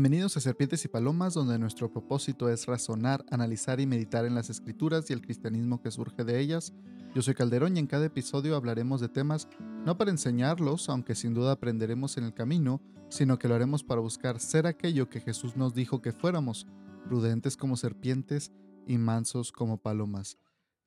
Bienvenidos 0.00 0.34
a 0.38 0.40
Serpientes 0.40 0.82
y 0.86 0.88
Palomas, 0.88 1.34
donde 1.34 1.58
nuestro 1.58 1.92
propósito 1.92 2.48
es 2.48 2.64
razonar, 2.64 3.22
analizar 3.30 3.80
y 3.80 3.86
meditar 3.86 4.24
en 4.24 4.34
las 4.34 4.48
escrituras 4.48 5.10
y 5.10 5.12
el 5.12 5.20
cristianismo 5.20 5.82
que 5.82 5.90
surge 5.90 6.24
de 6.24 6.40
ellas. 6.40 6.72
Yo 7.14 7.20
soy 7.20 7.34
Calderón 7.34 7.76
y 7.76 7.80
en 7.80 7.86
cada 7.86 8.06
episodio 8.06 8.56
hablaremos 8.56 9.02
de 9.02 9.10
temas 9.10 9.46
no 9.84 9.98
para 9.98 10.10
enseñarlos, 10.10 10.88
aunque 10.88 11.14
sin 11.14 11.34
duda 11.34 11.52
aprenderemos 11.52 12.16
en 12.16 12.24
el 12.24 12.32
camino, 12.32 12.80
sino 13.10 13.38
que 13.38 13.46
lo 13.46 13.54
haremos 13.54 13.84
para 13.84 14.00
buscar 14.00 14.40
ser 14.40 14.66
aquello 14.66 15.10
que 15.10 15.20
Jesús 15.20 15.54
nos 15.54 15.74
dijo 15.74 16.00
que 16.00 16.12
fuéramos, 16.12 16.66
prudentes 17.04 17.58
como 17.58 17.76
serpientes 17.76 18.52
y 18.86 18.96
mansos 18.96 19.52
como 19.52 19.76
palomas. 19.82 20.38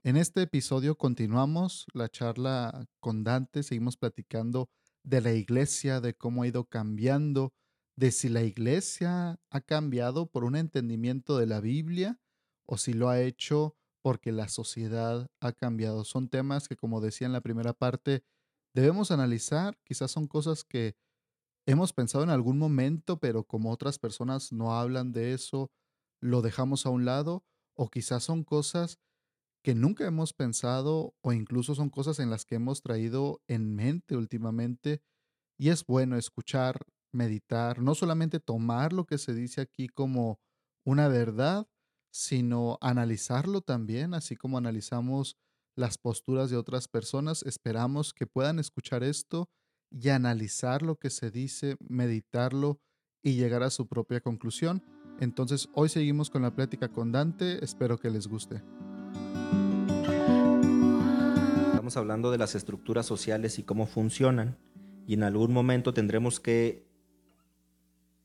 En 0.03 0.17
este 0.17 0.41
episodio 0.41 0.97
continuamos 0.97 1.85
la 1.93 2.09
charla 2.09 2.87
con 2.99 3.23
Dante, 3.23 3.61
seguimos 3.61 3.95
platicando 3.95 4.71
de 5.03 5.21
la 5.21 5.33
iglesia, 5.33 6.01
de 6.01 6.15
cómo 6.15 6.41
ha 6.41 6.47
ido 6.47 6.63
cambiando, 6.65 7.53
de 7.95 8.11
si 8.11 8.29
la 8.29 8.43
iglesia 8.43 9.39
ha 9.49 9.61
cambiado 9.61 10.25
por 10.27 10.43
un 10.43 10.55
entendimiento 10.55 11.37
de 11.37 11.45
la 11.45 11.59
Biblia 11.59 12.19
o 12.65 12.77
si 12.77 12.93
lo 12.93 13.09
ha 13.09 13.21
hecho 13.21 13.75
porque 14.01 14.31
la 14.31 14.49
sociedad 14.49 15.29
ha 15.39 15.53
cambiado. 15.53 16.03
Son 16.03 16.27
temas 16.27 16.67
que, 16.67 16.75
como 16.75 17.01
decía 17.01 17.27
en 17.27 17.33
la 17.33 17.41
primera 17.41 17.73
parte, 17.73 18.23
debemos 18.73 19.11
analizar. 19.11 19.79
Quizás 19.85 20.11
son 20.11 20.27
cosas 20.27 20.63
que 20.63 20.95
hemos 21.65 21.93
pensado 21.93 22.23
en 22.23 22.29
algún 22.29 22.57
momento, 22.57 23.19
pero 23.19 23.45
como 23.45 23.71
otras 23.71 23.99
personas 23.99 24.51
no 24.51 24.77
hablan 24.77 25.13
de 25.13 25.33
eso, 25.33 25.71
lo 26.19 26.41
dejamos 26.41 26.85
a 26.85 26.89
un 26.89 27.05
lado. 27.05 27.45
O 27.75 27.89
quizás 27.89 28.23
son 28.23 28.43
cosas 28.43 28.99
que 29.63 29.73
nunca 29.73 30.05
hemos 30.05 30.33
pensado 30.33 31.15
o 31.21 31.31
incluso 31.31 31.73
son 31.73 31.89
cosas 31.89 32.19
en 32.19 32.29
las 32.29 32.43
que 32.45 32.55
hemos 32.55 32.81
traído 32.81 33.41
en 33.47 33.75
mente 33.75 34.17
últimamente. 34.17 35.01
Y 35.57 35.69
es 35.69 35.85
bueno 35.85 36.17
escuchar 36.17 36.85
meditar, 37.13 37.79
no 37.79 37.95
solamente 37.95 38.39
tomar 38.39 38.93
lo 38.93 39.05
que 39.05 39.17
se 39.17 39.33
dice 39.33 39.61
aquí 39.61 39.87
como 39.87 40.39
una 40.85 41.07
verdad, 41.07 41.67
sino 42.11 42.77
analizarlo 42.81 43.61
también, 43.61 44.13
así 44.13 44.35
como 44.35 44.57
analizamos 44.57 45.37
las 45.75 45.97
posturas 45.97 46.49
de 46.49 46.57
otras 46.57 46.87
personas. 46.87 47.43
Esperamos 47.43 48.13
que 48.13 48.27
puedan 48.27 48.59
escuchar 48.59 49.03
esto 49.03 49.49
y 49.89 50.09
analizar 50.09 50.81
lo 50.81 50.97
que 50.97 51.09
se 51.09 51.31
dice, 51.31 51.77
meditarlo 51.79 52.79
y 53.23 53.33
llegar 53.33 53.63
a 53.63 53.69
su 53.69 53.87
propia 53.87 54.21
conclusión. 54.21 54.83
Entonces, 55.19 55.69
hoy 55.73 55.89
seguimos 55.89 56.29
con 56.29 56.41
la 56.41 56.55
plática 56.55 56.89
con 56.89 57.11
Dante, 57.11 57.63
espero 57.63 57.97
que 57.99 58.09
les 58.09 58.27
guste. 58.27 58.61
Estamos 61.67 61.97
hablando 61.97 62.31
de 62.31 62.37
las 62.37 62.55
estructuras 62.55 63.05
sociales 63.05 63.59
y 63.59 63.63
cómo 63.63 63.85
funcionan, 63.85 64.57
y 65.05 65.15
en 65.15 65.23
algún 65.23 65.53
momento 65.53 65.93
tendremos 65.93 66.39
que 66.39 66.87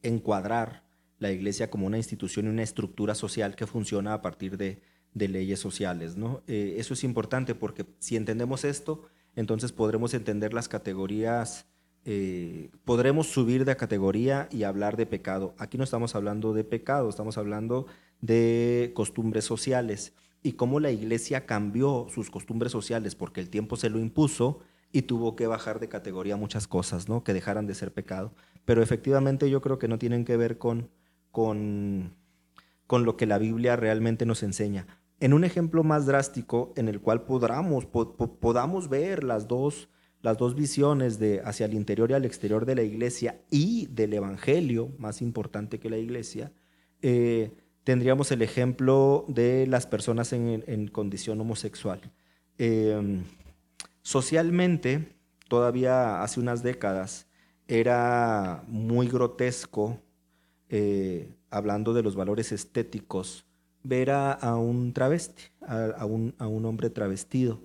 encuadrar 0.03 0.85
la 1.19 1.33
iglesia 1.33 1.71
como 1.71 1.87
una 1.87 1.97
institución 1.97 2.47
y 2.47 2.51
una 2.51 2.63
estructura 2.63 3.15
social 3.15 3.57
que 3.57 3.67
funciona 3.67 4.15
a 4.15 4.23
partir 4.23 4.57
de, 4.57 4.81
leyes 5.15 5.59
sociales. 5.59 6.15
Eh, 6.47 6.77
eso 6.79 6.95
es 6.95 7.03
importante 7.03 7.57
porque 7.57 7.85
si 7.99 8.15
entendemos 8.15 8.65
esto, 8.65 9.09
entonces 9.35 9.73
podremos 9.73 10.15
entender 10.15 10.55
las 10.55 10.69
categorías, 10.69 11.67
eh, 12.05 12.71
podremos 12.85 13.27
subir 13.27 13.65
de 13.65 13.77
categoría 13.77 14.49
y 14.53 14.63
hablar 14.63 14.97
de 14.97 15.07
pecado. 15.07 15.55
Aquí 15.59 15.77
no 15.77 15.85
estamos 15.85 16.15
hablando 16.15 16.53
de 16.53 16.63
pecado, 16.63 17.09
estamos 17.09 17.37
hablando 17.37 17.87
de 18.21 18.93
costumbres 18.95 19.45
sociales 19.45 20.13
y 20.43 20.53
cómo 20.53 20.81
la 20.81 20.91
iglesia 20.91 21.47
cambió 21.47 22.07
sus 22.15 22.31
costumbres 22.31 22.73
sociales 22.73 23.15
porque 23.15 23.41
el 23.41 23.51
tiempo 23.51 23.77
se 23.77 23.91
lo 23.91 23.99
impuso 23.99 24.61
y 24.93 25.03
tuvo 25.03 25.37
que 25.37 25.47
bajar 25.47 25.81
de 25.81 25.89
categoría 25.89 26.37
muchas 26.37 26.67
cosas, 26.67 27.09
¿no? 27.09 27.25
Que 27.25 27.35
dejaran 27.35 27.67
de 27.67 27.75
ser 27.75 27.93
pecado. 27.93 28.33
Pero 28.69 28.83
efectivamente 28.83 29.49
yo 29.49 29.63
creo 29.63 29.79
que 29.79 29.89
no 29.89 29.99
tienen 29.99 30.27
que 30.27 30.37
ver 30.37 30.59
con, 30.59 30.91
con, 31.31 32.13
con 32.87 33.07
lo 33.07 33.17
que 33.17 33.25
la 33.25 33.39
Biblia 33.39 33.77
realmente 33.77 34.27
nos 34.27 34.43
enseña. 34.43 34.87
En 35.21 35.33
un 35.33 35.45
ejemplo 35.45 35.85
más 35.85 36.05
drástico, 36.05 36.75
en 36.77 36.87
el 36.91 37.01
cual 37.01 37.23
podamos, 37.23 37.87
podamos 37.87 38.91
ver 38.91 39.25
las 39.25 39.49
dos, 39.49 39.89
las 40.21 40.37
dos 40.37 40.55
visiones 40.55 41.19
de 41.19 41.41
hacia 41.47 41.65
el 41.65 41.73
interior 41.73 42.11
y 42.11 42.13
al 42.13 42.27
exterior 42.27 42.67
de 42.67 42.75
la 42.75 42.83
iglesia 42.83 43.41
y 43.51 43.87
del 43.87 44.13
evangelio, 44.13 44.93
más 44.99 45.23
importante 45.23 45.81
que 45.81 45.89
la 45.89 45.97
iglesia, 45.97 46.53
eh, 47.01 47.57
tendríamos 47.85 48.31
el 48.33 48.43
ejemplo 48.43 49.25
de 49.29 49.67
las 49.67 49.87
personas 49.87 50.35
en, 50.35 50.89
condición 50.89 51.41
homosexual. 51.41 52.13
Eh, 52.59 53.23
Socialmente, 54.03 55.17
todavía 55.49 56.23
hace 56.23 56.39
unas 56.39 56.63
décadas, 56.63 57.28
era 57.69 58.65
muy 58.67 59.09
grotesco, 59.09 60.01
eh, 60.71 61.35
hablando 61.51 61.95
de 61.95 62.03
los 62.03 62.17
valores 62.17 62.51
estéticos, 62.51 63.47
ver 63.83 64.11
a, 64.11 64.57
un 64.57 64.93
travesti, 64.93 65.45
a, 65.61 66.05
un, 66.07 66.65
hombre 66.65 66.91
travestido. 66.91 67.61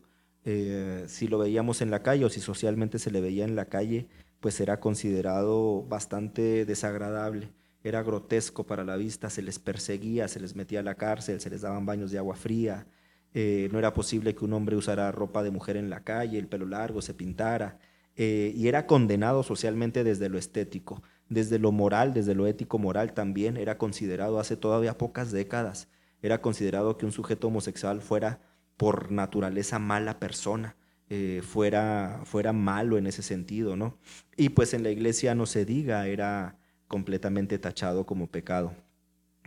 Eh, 0.45 1.05
si 1.07 1.27
lo 1.27 1.37
veíamos 1.37 1.81
en 1.81 1.89
la 1.89 2.03
calle 2.03 2.25
o 2.25 2.29
si 2.29 2.41
socialmente 2.41 2.99
se 2.99 3.11
le 3.11 3.21
veía 3.21 3.45
en 3.45 3.55
la 3.55 3.65
calle, 3.65 4.07
pues 4.41 4.59
era 4.59 4.79
considerado 4.81 5.83
bastante 5.83 6.65
desagradable, 6.65 7.53
era 7.81 8.03
grotesco 8.03 8.65
para 8.65 8.83
la 8.83 8.97
vista, 8.97 9.29
se 9.29 9.41
les 9.41 9.57
perseguía, 9.57 10.27
se 10.27 10.41
les 10.41 10.55
metía 10.55 10.81
a 10.81 10.83
la 10.83 10.95
cárcel, 10.95 11.39
se 11.39 11.49
les 11.49 11.61
daban 11.61 11.85
baños 11.85 12.11
de 12.11 12.17
agua 12.17 12.35
fría, 12.35 12.87
eh, 13.33 13.69
no 13.71 13.79
era 13.79 13.93
posible 13.93 14.35
que 14.35 14.43
un 14.43 14.53
hombre 14.53 14.75
usara 14.75 15.11
ropa 15.13 15.43
de 15.43 15.51
mujer 15.51 15.77
en 15.77 15.89
la 15.89 16.03
calle, 16.03 16.37
el 16.37 16.47
pelo 16.47 16.65
largo, 16.65 17.01
se 17.01 17.13
pintara, 17.13 17.79
eh, 18.15 18.53
y 18.55 18.67
era 18.67 18.85
condenado 18.87 19.43
socialmente 19.43 20.03
desde 20.03 20.29
lo 20.29 20.37
estético, 20.37 21.01
desde 21.29 21.59
lo 21.59 21.71
moral, 21.71 22.13
desde 22.13 22.35
lo 22.35 22.47
ético 22.47 22.79
moral 22.79 23.13
también, 23.13 23.57
era 23.57 23.77
considerado 23.77 24.39
hace 24.39 24.57
todavía 24.57 24.97
pocas 24.97 25.31
décadas, 25.31 25.87
era 26.21 26.41
considerado 26.41 26.97
que 26.97 27.05
un 27.05 27.11
sujeto 27.11 27.47
homosexual 27.47 28.01
fuera 28.01 28.41
por 28.77 29.11
naturaleza 29.11 29.79
mala 29.79 30.19
persona, 30.19 30.75
eh, 31.09 31.41
fuera, 31.43 32.21
fuera 32.25 32.53
malo 32.53 32.97
en 32.97 33.07
ese 33.07 33.21
sentido, 33.21 33.75
¿no? 33.75 33.97
Y 34.37 34.49
pues 34.49 34.73
en 34.73 34.83
la 34.83 34.89
iglesia 34.89 35.35
no 35.35 35.45
se 35.45 35.65
diga, 35.65 36.07
era 36.07 36.57
completamente 36.87 37.59
tachado 37.59 38.05
como 38.05 38.27
pecado. 38.27 38.73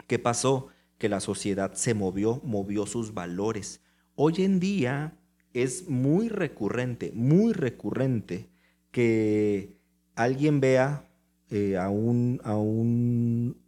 ¿Qué 0.06 0.18
pasó? 0.18 0.68
que 0.98 1.08
la 1.08 1.20
sociedad 1.20 1.74
se 1.74 1.94
movió, 1.94 2.40
movió 2.44 2.86
sus 2.86 3.14
valores. 3.14 3.80
Hoy 4.14 4.42
en 4.42 4.60
día 4.60 5.18
es 5.52 5.88
muy 5.88 6.28
recurrente, 6.28 7.12
muy 7.14 7.52
recurrente 7.52 8.48
que 8.96 9.76
alguien 10.14 10.58
vea 10.58 11.06
eh, 11.50 11.76
a, 11.76 11.90
un, 11.90 12.40
a 12.44 12.56
un 12.56 13.60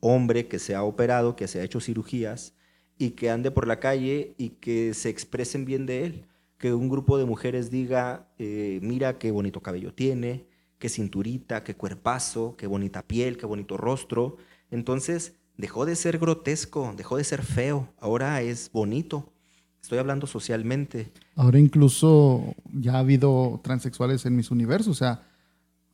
hombre 0.00 0.48
que 0.48 0.58
se 0.58 0.74
ha 0.74 0.82
operado, 0.82 1.36
que 1.36 1.46
se 1.46 1.60
ha 1.60 1.62
hecho 1.62 1.78
cirugías 1.78 2.54
y 2.96 3.10
que 3.10 3.28
ande 3.28 3.50
por 3.50 3.66
la 3.66 3.80
calle 3.80 4.32
y 4.38 4.48
que 4.62 4.94
se 4.94 5.10
expresen 5.10 5.66
bien 5.66 5.84
de 5.84 6.06
él. 6.06 6.26
Que 6.56 6.72
un 6.72 6.88
grupo 6.88 7.18
de 7.18 7.26
mujeres 7.26 7.70
diga, 7.70 8.32
eh, 8.38 8.78
mira 8.80 9.18
qué 9.18 9.30
bonito 9.30 9.60
cabello 9.60 9.92
tiene, 9.92 10.46
qué 10.78 10.88
cinturita, 10.88 11.64
qué 11.64 11.74
cuerpazo, 11.74 12.56
qué 12.56 12.66
bonita 12.66 13.06
piel, 13.06 13.36
qué 13.36 13.44
bonito 13.44 13.76
rostro. 13.76 14.38
Entonces, 14.70 15.34
dejó 15.58 15.84
de 15.84 15.96
ser 15.96 16.16
grotesco, 16.16 16.94
dejó 16.96 17.18
de 17.18 17.24
ser 17.24 17.42
feo, 17.42 17.92
ahora 18.00 18.40
es 18.40 18.70
bonito. 18.72 19.34
Estoy 19.82 19.98
hablando 19.98 20.26
socialmente. 20.26 21.12
Ahora 21.34 21.58
incluso 21.58 22.54
ya 22.72 22.94
ha 22.94 22.98
habido 23.00 23.60
transexuales 23.62 24.24
en 24.26 24.36
mis 24.36 24.50
universos, 24.50 24.88
o 24.88 24.94
sea, 24.94 25.22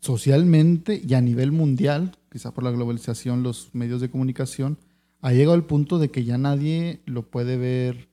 socialmente 0.00 1.00
y 1.04 1.14
a 1.14 1.20
nivel 1.20 1.52
mundial, 1.52 2.16
quizá 2.30 2.52
por 2.52 2.64
la 2.64 2.70
globalización, 2.70 3.42
los 3.42 3.74
medios 3.74 4.00
de 4.00 4.10
comunicación, 4.10 4.78
ha 5.20 5.32
llegado 5.32 5.54
al 5.54 5.64
punto 5.64 5.98
de 5.98 6.10
que 6.10 6.24
ya 6.24 6.38
nadie 6.38 7.00
lo 7.06 7.22
puede 7.22 7.56
ver 7.56 8.08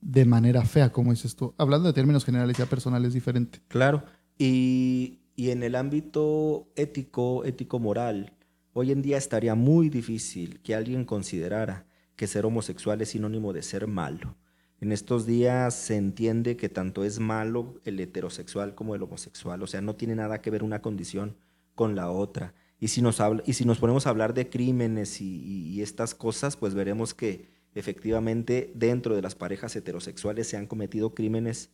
de 0.00 0.24
manera 0.26 0.62
fea, 0.62 0.92
como 0.92 1.10
dices 1.10 1.34
tú. 1.34 1.54
Hablando 1.58 1.88
de 1.88 1.94
términos 1.94 2.24
generales, 2.24 2.56
ya 2.56 2.66
personales 2.66 3.14
diferente. 3.14 3.60
Claro, 3.68 4.04
y, 4.38 5.20
y 5.34 5.50
en 5.50 5.62
el 5.62 5.74
ámbito 5.74 6.68
ético, 6.76 7.44
ético-moral, 7.44 8.34
Hoy 8.76 8.90
en 8.90 9.02
día 9.02 9.16
estaría 9.18 9.54
muy 9.54 9.88
difícil 9.88 10.60
que 10.60 10.74
alguien 10.74 11.04
considerara 11.04 11.86
que 12.16 12.26
ser 12.26 12.44
homosexual 12.44 13.00
es 13.00 13.10
sinónimo 13.10 13.52
de 13.52 13.62
ser 13.62 13.86
malo. 13.86 14.34
En 14.80 14.92
estos 14.92 15.26
días 15.26 15.74
se 15.74 15.96
entiende 15.96 16.56
que 16.56 16.68
tanto 16.68 17.04
es 17.04 17.20
malo 17.20 17.80
el 17.84 17.98
heterosexual 18.00 18.74
como 18.74 18.94
el 18.94 19.02
homosexual, 19.02 19.62
o 19.62 19.66
sea, 19.66 19.80
no 19.80 19.96
tiene 19.96 20.14
nada 20.14 20.40
que 20.40 20.50
ver 20.50 20.62
una 20.62 20.82
condición 20.82 21.36
con 21.74 21.94
la 21.94 22.10
otra. 22.10 22.54
Y 22.80 22.88
si 22.88 23.00
nos, 23.00 23.18
y 23.46 23.54
si 23.54 23.64
nos 23.64 23.78
ponemos 23.78 24.06
a 24.06 24.10
hablar 24.10 24.34
de 24.34 24.50
crímenes 24.50 25.20
y, 25.20 25.80
estas 25.80 26.14
cosas, 26.14 26.56
pues 26.56 26.74
veremos 26.74 27.14
que 27.14 27.48
efectivamente 27.74 28.72
dentro 28.74 29.14
de 29.14 29.22
las 29.22 29.34
parejas 29.34 29.74
heterosexuales 29.74 30.48
se 30.48 30.56
han 30.56 30.66
cometido 30.66 31.14
crímenes 31.14 31.70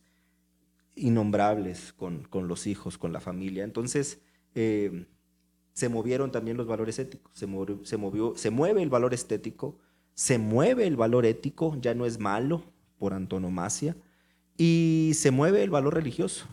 innombrables 0.95 1.93
con, 1.93 2.27
los 2.47 2.67
hijos, 2.67 2.97
con 2.97 3.11
la 3.11 3.19
familia. 3.19 3.63
Entonces, 3.63 4.21
eh, 4.55 5.05
se 5.73 5.89
movieron 5.89 6.31
también 6.31 6.57
los 6.57 6.67
valores 6.67 6.99
éticos, 6.99 7.31
se, 7.33 7.47
movió, 7.47 8.35
se 8.35 8.49
mueve 8.49 8.81
el 8.83 8.89
valor 8.89 9.13
estético, 9.13 9.79
se 10.13 10.37
mueve 10.37 10.85
el 10.87 10.95
valor 10.95 11.25
ético, 11.25 11.77
ya 11.81 11.93
no 11.93 12.05
es 12.05 12.19
malo 12.19 12.63
por 13.01 13.15
antonomasia, 13.15 13.97
y 14.59 15.13
se 15.15 15.31
mueve 15.31 15.63
el 15.63 15.71
valor 15.71 15.95
religioso. 15.95 16.45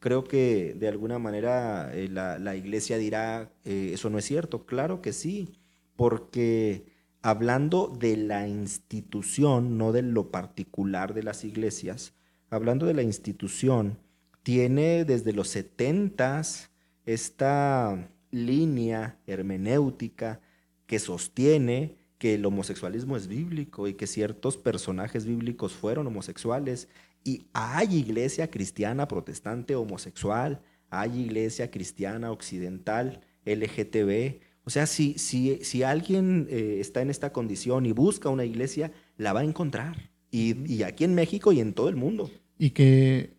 Creo 0.00 0.24
que 0.24 0.74
de 0.76 0.88
alguna 0.88 1.20
manera 1.20 1.92
eh, 1.94 2.08
la, 2.08 2.56
iglesia 2.56 2.98
dirá, 2.98 3.52
eh, 3.64 3.92
eso 3.94 4.10
no 4.10 4.18
es 4.18 4.24
cierto, 4.24 4.66
claro 4.66 5.00
que 5.00 5.12
sí, 5.12 5.52
porque 5.94 6.86
hablando 7.22 7.86
de 7.86 8.16
la 8.16 8.48
institución, 8.48 9.78
no 9.78 9.92
de 9.92 10.02
lo 10.02 10.32
particular 10.32 11.14
de 11.14 11.22
las 11.22 11.44
iglesias, 11.44 12.14
hablando 12.50 12.84
de 12.84 12.94
la 12.94 13.02
institución, 13.02 14.00
tiene 14.42 15.04
desde 15.04 15.32
los 15.32 15.46
setentas 15.46 16.72
esta 17.04 18.10
línea 18.32 19.20
hermenéutica 19.28 20.40
que 20.86 20.98
sostiene 20.98 21.94
que 22.18 22.34
el 22.34 22.46
homosexualismo 22.46 23.16
es 23.16 23.26
bíblico 23.26 23.88
y 23.88 23.94
que 23.94 24.06
ciertos 24.06 24.56
personajes 24.56 25.26
bíblicos 25.26 25.72
fueron 25.72 26.06
homosexuales 26.06 26.88
y 27.24 27.46
hay 27.52 27.96
iglesia 27.96 28.50
cristiana 28.50 29.08
protestante 29.08 29.74
homosexual, 29.74 30.62
hay 30.90 31.22
iglesia 31.22 31.70
cristiana 31.70 32.30
occidental 32.30 33.20
LGTB. 33.44 34.40
O 34.64 34.70
sea, 34.70 34.86
si, 34.86 35.14
si, 35.18 35.58
si 35.64 35.82
alguien 35.82 36.46
eh, 36.50 36.78
está 36.80 37.02
en 37.02 37.10
esta 37.10 37.32
condición 37.32 37.84
y 37.84 37.92
busca 37.92 38.28
una 38.28 38.44
iglesia, 38.44 38.92
la 39.16 39.32
va 39.32 39.40
a 39.40 39.44
encontrar. 39.44 40.10
Y, 40.30 40.72
y 40.72 40.84
aquí 40.84 41.04
en 41.04 41.14
México 41.14 41.52
y 41.52 41.60
en 41.60 41.72
todo 41.72 41.88
el 41.88 41.96
mundo. 41.96 42.30
Y 42.58 42.70
que 42.70 43.36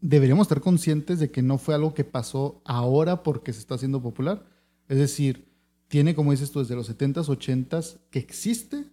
deberíamos 0.00 0.46
estar 0.46 0.60
conscientes 0.60 1.18
de 1.20 1.30
que 1.30 1.42
no 1.42 1.58
fue 1.58 1.74
algo 1.74 1.94
que 1.94 2.04
pasó 2.04 2.62
ahora 2.64 3.22
porque 3.22 3.52
se 3.52 3.60
está 3.60 3.76
haciendo 3.76 4.02
popular. 4.02 4.44
Es 4.88 4.98
decir, 4.98 5.53
tiene, 5.88 6.14
como 6.14 6.32
dices 6.32 6.50
tú, 6.50 6.60
desde 6.60 6.76
los 6.76 6.90
70s, 6.90 7.26
80s 7.26 7.98
que 8.10 8.18
existe. 8.18 8.86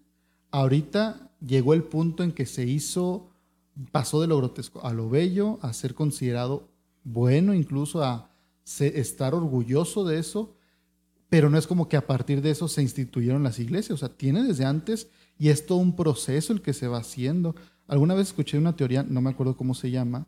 Ahorita 0.51 1.31
llegó 1.39 1.73
el 1.73 1.83
punto 1.83 2.23
en 2.23 2.31
que 2.31 2.45
se 2.45 2.65
hizo 2.65 3.31
pasó 3.91 4.21
de 4.21 4.27
lo 4.27 4.37
grotesco 4.37 4.85
a 4.85 4.93
lo 4.93 5.09
bello, 5.09 5.59
a 5.61 5.73
ser 5.73 5.93
considerado 5.93 6.69
bueno, 7.03 7.53
incluso 7.53 8.03
a 8.03 8.31
estar 8.79 9.33
orgulloso 9.33 10.05
de 10.05 10.19
eso, 10.19 10.55
pero 11.29 11.49
no 11.49 11.57
es 11.57 11.67
como 11.67 11.87
que 11.87 11.97
a 11.97 12.05
partir 12.05 12.41
de 12.41 12.51
eso 12.51 12.67
se 12.67 12.81
instituyeron 12.81 13.43
las 13.43 13.59
iglesias, 13.59 13.91
o 13.91 13.97
sea, 13.97 14.15
tiene 14.15 14.43
desde 14.43 14.65
antes 14.65 15.09
y 15.37 15.49
es 15.49 15.65
todo 15.65 15.79
un 15.79 15.95
proceso 15.95 16.53
el 16.53 16.61
que 16.61 16.73
se 16.73 16.87
va 16.87 16.99
haciendo. 16.99 17.55
Alguna 17.87 18.13
vez 18.13 18.27
escuché 18.27 18.57
una 18.57 18.75
teoría, 18.75 19.03
no 19.03 19.21
me 19.21 19.29
acuerdo 19.29 19.57
cómo 19.57 19.73
se 19.73 19.91
llama, 19.91 20.27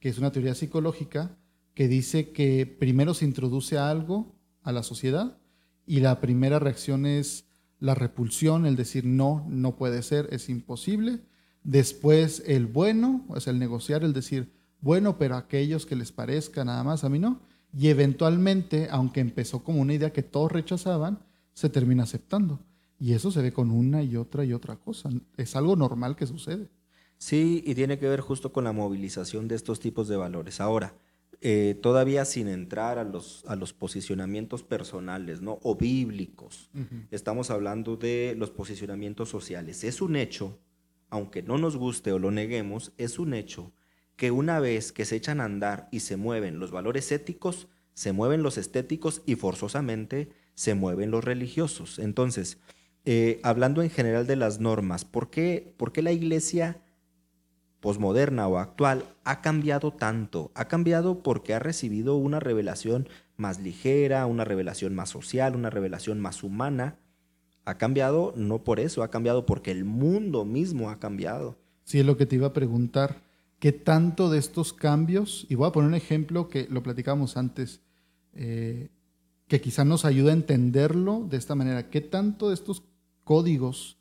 que 0.00 0.08
es 0.08 0.18
una 0.18 0.32
teoría 0.32 0.54
psicológica, 0.54 1.36
que 1.74 1.88
dice 1.88 2.32
que 2.32 2.66
primero 2.66 3.14
se 3.14 3.24
introduce 3.24 3.78
algo 3.78 4.34
a 4.62 4.72
la 4.72 4.82
sociedad 4.82 5.38
y 5.86 6.00
la 6.00 6.20
primera 6.20 6.58
reacción 6.58 7.06
es 7.06 7.46
la 7.78 7.94
repulsión, 7.94 8.66
el 8.66 8.76
decir 8.76 9.04
no, 9.04 9.46
no 9.48 9.76
puede 9.76 10.02
ser, 10.02 10.28
es 10.30 10.48
imposible, 10.48 11.22
Después 11.64 12.42
el 12.46 12.66
bueno, 12.66 13.24
o 13.28 13.38
sea, 13.40 13.52
el 13.52 13.58
negociar, 13.58 14.02
el 14.02 14.12
decir, 14.12 14.52
bueno, 14.80 15.16
pero 15.16 15.36
aquellos 15.36 15.86
que 15.86 15.94
les 15.94 16.10
parezca 16.10 16.64
nada 16.64 16.82
más, 16.82 17.04
a 17.04 17.08
mí 17.08 17.18
no. 17.18 17.40
Y 17.72 17.88
eventualmente, 17.88 18.88
aunque 18.90 19.20
empezó 19.20 19.62
como 19.62 19.80
una 19.80 19.94
idea 19.94 20.12
que 20.12 20.22
todos 20.22 20.50
rechazaban, 20.50 21.20
se 21.54 21.68
termina 21.68 22.02
aceptando. 22.02 22.60
Y 22.98 23.12
eso 23.12 23.30
se 23.30 23.42
ve 23.42 23.52
con 23.52 23.70
una 23.70 24.02
y 24.02 24.16
otra 24.16 24.44
y 24.44 24.52
otra 24.52 24.76
cosa. 24.76 25.10
Es 25.36 25.56
algo 25.56 25.76
normal 25.76 26.16
que 26.16 26.26
sucede. 26.26 26.68
Sí, 27.16 27.62
y 27.64 27.74
tiene 27.74 27.98
que 27.98 28.08
ver 28.08 28.20
justo 28.20 28.52
con 28.52 28.64
la 28.64 28.72
movilización 28.72 29.46
de 29.46 29.54
estos 29.54 29.78
tipos 29.78 30.08
de 30.08 30.16
valores. 30.16 30.60
Ahora, 30.60 30.94
eh, 31.42 31.78
todavía 31.82 32.24
sin 32.24 32.48
entrar 32.48 32.98
a 32.98 33.04
los, 33.04 33.44
a 33.46 33.56
los 33.56 33.72
posicionamientos 33.72 34.62
personales 34.62 35.42
¿no? 35.42 35.58
o 35.62 35.76
bíblicos, 35.76 36.70
estamos 37.10 37.50
hablando 37.50 37.96
de 37.96 38.34
los 38.38 38.50
posicionamientos 38.50 39.28
sociales. 39.28 39.84
Es 39.84 40.00
un 40.00 40.16
hecho 40.16 40.58
aunque 41.12 41.42
no 41.42 41.58
nos 41.58 41.76
guste 41.76 42.10
o 42.10 42.18
lo 42.18 42.30
neguemos, 42.30 42.92
es 42.96 43.18
un 43.18 43.34
hecho 43.34 43.70
que 44.16 44.30
una 44.30 44.60
vez 44.60 44.92
que 44.92 45.04
se 45.04 45.16
echan 45.16 45.42
a 45.42 45.44
andar 45.44 45.88
y 45.92 46.00
se 46.00 46.16
mueven 46.16 46.58
los 46.58 46.70
valores 46.70 47.12
éticos, 47.12 47.68
se 47.92 48.12
mueven 48.12 48.42
los 48.42 48.56
estéticos 48.56 49.20
y 49.26 49.34
forzosamente 49.34 50.30
se 50.54 50.74
mueven 50.74 51.10
los 51.10 51.22
religiosos. 51.22 51.98
Entonces, 51.98 52.60
eh, 53.04 53.40
hablando 53.42 53.82
en 53.82 53.90
general 53.90 54.26
de 54.26 54.36
las 54.36 54.58
normas, 54.58 55.04
¿por 55.04 55.28
qué, 55.28 55.74
¿por 55.76 55.92
qué 55.92 56.00
la 56.00 56.12
iglesia 56.12 56.80
posmoderna 57.82 58.48
o 58.48 58.56
actual 58.56 59.04
ha 59.24 59.42
cambiado 59.42 59.92
tanto? 59.92 60.50
Ha 60.54 60.64
cambiado 60.68 61.22
porque 61.22 61.52
ha 61.52 61.58
recibido 61.58 62.16
una 62.16 62.40
revelación 62.40 63.08
más 63.36 63.60
ligera, 63.60 64.24
una 64.24 64.44
revelación 64.44 64.94
más 64.94 65.10
social, 65.10 65.54
una 65.54 65.68
revelación 65.68 66.18
más 66.18 66.42
humana, 66.42 66.96
ha 67.64 67.76
cambiado 67.76 68.32
no 68.36 68.64
por 68.64 68.80
eso, 68.80 69.02
ha 69.02 69.10
cambiado 69.10 69.44
porque 69.44 69.70
el 69.70 69.84
mundo 69.84 70.44
mismo 70.46 70.88
ha 70.88 70.98
cambiado. 70.98 71.58
Sí, 71.84 72.00
es 72.00 72.06
lo 72.06 72.16
que 72.16 72.26
te 72.26 72.36
iba 72.36 72.46
a 72.46 72.52
preguntar. 72.52 73.20
¿Qué 73.58 73.72
tanto 73.72 74.30
de 74.30 74.38
estos 74.38 74.72
cambios, 74.72 75.46
y 75.48 75.54
voy 75.54 75.68
a 75.68 75.72
poner 75.72 75.88
un 75.88 75.94
ejemplo 75.94 76.48
que 76.48 76.66
lo 76.70 76.82
platicamos 76.82 77.36
antes, 77.36 77.80
eh, 78.34 78.88
que 79.46 79.60
quizá 79.60 79.84
nos 79.84 80.04
ayude 80.04 80.30
a 80.30 80.34
entenderlo 80.34 81.26
de 81.28 81.36
esta 81.36 81.54
manera, 81.54 81.90
qué 81.90 82.00
tanto 82.00 82.48
de 82.48 82.54
estos 82.54 82.82
códigos 83.22 83.98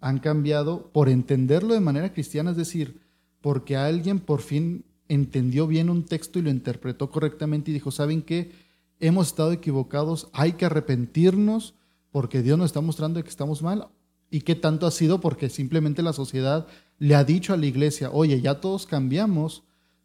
han 0.00 0.18
cambiado 0.18 0.90
por 0.92 1.08
entenderlo 1.08 1.74
de 1.74 1.80
manera 1.80 2.12
cristiana, 2.12 2.50
es 2.50 2.56
decir, 2.56 3.03
porque 3.44 3.76
alguien 3.76 4.20
por 4.20 4.40
fin 4.40 4.86
entendió 5.06 5.66
bien 5.66 5.90
un 5.90 6.06
texto 6.06 6.38
y 6.38 6.42
lo 6.42 6.48
interpretó 6.48 7.10
correctamente 7.10 7.70
y 7.70 7.74
dijo, 7.74 7.90
¿saben 7.90 8.22
qué? 8.22 8.52
Hemos 9.00 9.26
estado 9.26 9.52
equivocados, 9.52 10.30
hay 10.32 10.54
que 10.54 10.64
arrepentirnos, 10.64 11.74
porque 12.10 12.40
Dios 12.40 12.56
nos 12.56 12.68
está 12.68 12.80
mostrando 12.80 13.22
que 13.22 13.28
estamos 13.28 13.60
mal 13.60 13.88
y 14.30 14.40
qué 14.40 14.54
tanto 14.54 14.86
ha 14.86 14.90
sido 14.90 15.20
porque 15.20 15.50
simplemente 15.50 16.02
la 16.02 16.14
sociedad 16.14 16.66
le 16.98 17.16
ha 17.16 17.24
dicho 17.24 17.52
a 17.52 17.58
la 17.58 17.66
iglesia, 17.66 18.10
oye, 18.10 18.40
ya 18.40 18.62
todos 18.62 18.86
cambiamos, 18.86 19.64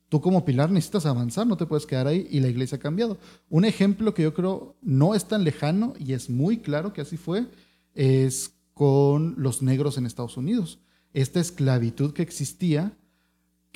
tú 0.10 0.20
como 0.20 0.44
pilar 0.44 0.70
necesitas 0.70 1.06
avanzar, 1.06 1.48
no 1.48 1.56
te 1.56 1.66
puedes 1.66 1.86
quedar 1.86 2.08
ahí 2.08 2.28
y 2.30 2.42
la 2.42 2.50
iglesia 2.50 2.76
ha 2.76 2.82
cambiado. 2.82 3.20
Un 3.50 3.64
ejemplo 3.64 4.14
que 4.14 4.24
yo 4.24 4.34
creo 4.34 4.76
no 4.82 5.16
es 5.16 5.24
tan 5.24 5.46
lejano 5.46 5.94
y 5.98 6.12
es 6.12 6.30
muy 6.30 6.58
claro 6.58 6.92
que 6.92 7.00
así 7.00 7.16
fue, 7.16 7.48
es 7.96 8.52
con 8.74 9.36
los 9.38 9.62
negros 9.62 9.98
en 9.98 10.06
Estados 10.06 10.36
Unidos. 10.36 10.80
Esta 11.14 11.40
esclavitud 11.40 12.12
que 12.12 12.22
existía, 12.22 12.98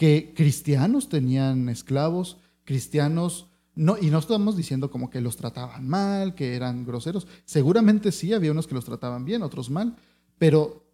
que 0.04 0.34
cristianos 0.36 1.08
tenían 1.08 1.70
esclavos, 1.70 2.36
cristianos 2.66 3.48
no, 3.74 3.96
y 3.98 4.08
no 4.10 4.20
estamos 4.20 4.58
diciendo 4.58 4.92
como 4.92 5.10
que 5.10 5.22
los 5.22 5.38
trataban 5.38 5.88
mal, 5.88 6.36
que 6.36 6.58
eran 6.58 6.86
groseros. 6.86 7.26
Seguramente 7.46 8.12
sí, 8.12 8.34
había 8.34 8.52
unos 8.52 8.68
que 8.68 8.76
los 8.76 8.84
trataban 8.84 9.24
bien, 9.24 9.44
otros 9.44 9.70
mal, 9.70 9.96
pero 10.38 10.86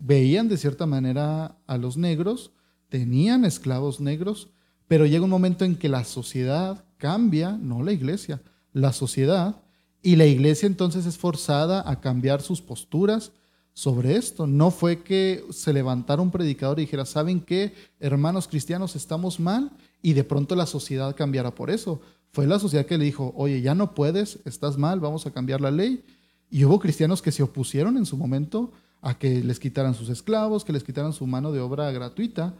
veían 0.00 0.48
de 0.48 0.56
cierta 0.56 0.84
manera 0.84 1.58
a 1.68 1.78
los 1.78 1.96
negros, 1.96 2.50
tenían 2.88 3.44
esclavos 3.44 4.00
negros, 4.00 4.48
pero 4.88 5.06
llega 5.06 5.22
un 5.22 5.30
momento 5.30 5.64
en 5.64 5.76
que 5.76 5.88
la 5.88 6.02
sociedad 6.02 6.86
cambia, 6.96 7.52
no 7.52 7.84
la 7.84 7.92
iglesia, 7.92 8.42
la 8.72 8.92
sociedad, 8.92 9.62
y 10.02 10.16
la 10.16 10.26
iglesia 10.26 10.66
entonces 10.66 11.06
es 11.06 11.18
forzada 11.18 11.88
a 11.88 12.00
cambiar 12.00 12.42
sus 12.42 12.62
posturas 12.62 13.30
sobre 13.76 14.16
esto. 14.16 14.46
No 14.46 14.70
fue 14.70 15.02
que 15.02 15.44
se 15.50 15.74
levantara 15.74 16.22
un 16.22 16.30
predicador 16.30 16.78
y 16.78 16.82
dijera, 16.82 17.04
¿saben 17.04 17.40
qué, 17.40 17.74
hermanos 18.00 18.48
cristianos, 18.48 18.96
estamos 18.96 19.38
mal? 19.38 19.70
Y 20.00 20.14
de 20.14 20.24
pronto 20.24 20.56
la 20.56 20.64
sociedad 20.64 21.14
cambiara 21.14 21.54
por 21.54 21.68
eso 21.70 22.00
fue 22.32 22.46
la 22.46 22.58
sociedad 22.58 22.86
que 22.86 22.96
le 22.96 23.04
dijo, 23.04 23.34
oye, 23.36 23.60
ya 23.60 23.74
no 23.74 23.94
puedes, 23.94 24.38
estás 24.46 24.78
mal, 24.78 24.98
vamos 24.98 25.26
a 25.26 25.30
cambiar 25.30 25.60
la 25.60 25.70
ley. 25.70 26.02
Y 26.50 26.64
hubo 26.64 26.80
cristianos 26.80 27.20
que 27.20 27.32
se 27.32 27.42
opusieron 27.42 27.98
en 27.98 28.06
su 28.06 28.16
momento 28.16 28.72
a 29.02 29.18
que 29.18 29.44
les 29.44 29.60
quitaran 29.60 29.94
sus 29.94 30.08
esclavos, 30.08 30.64
que 30.64 30.72
les 30.72 30.82
quitaran 30.82 31.12
su 31.12 31.26
mano 31.26 31.52
de 31.52 31.60
obra 31.60 31.90
gratuita. 31.90 32.54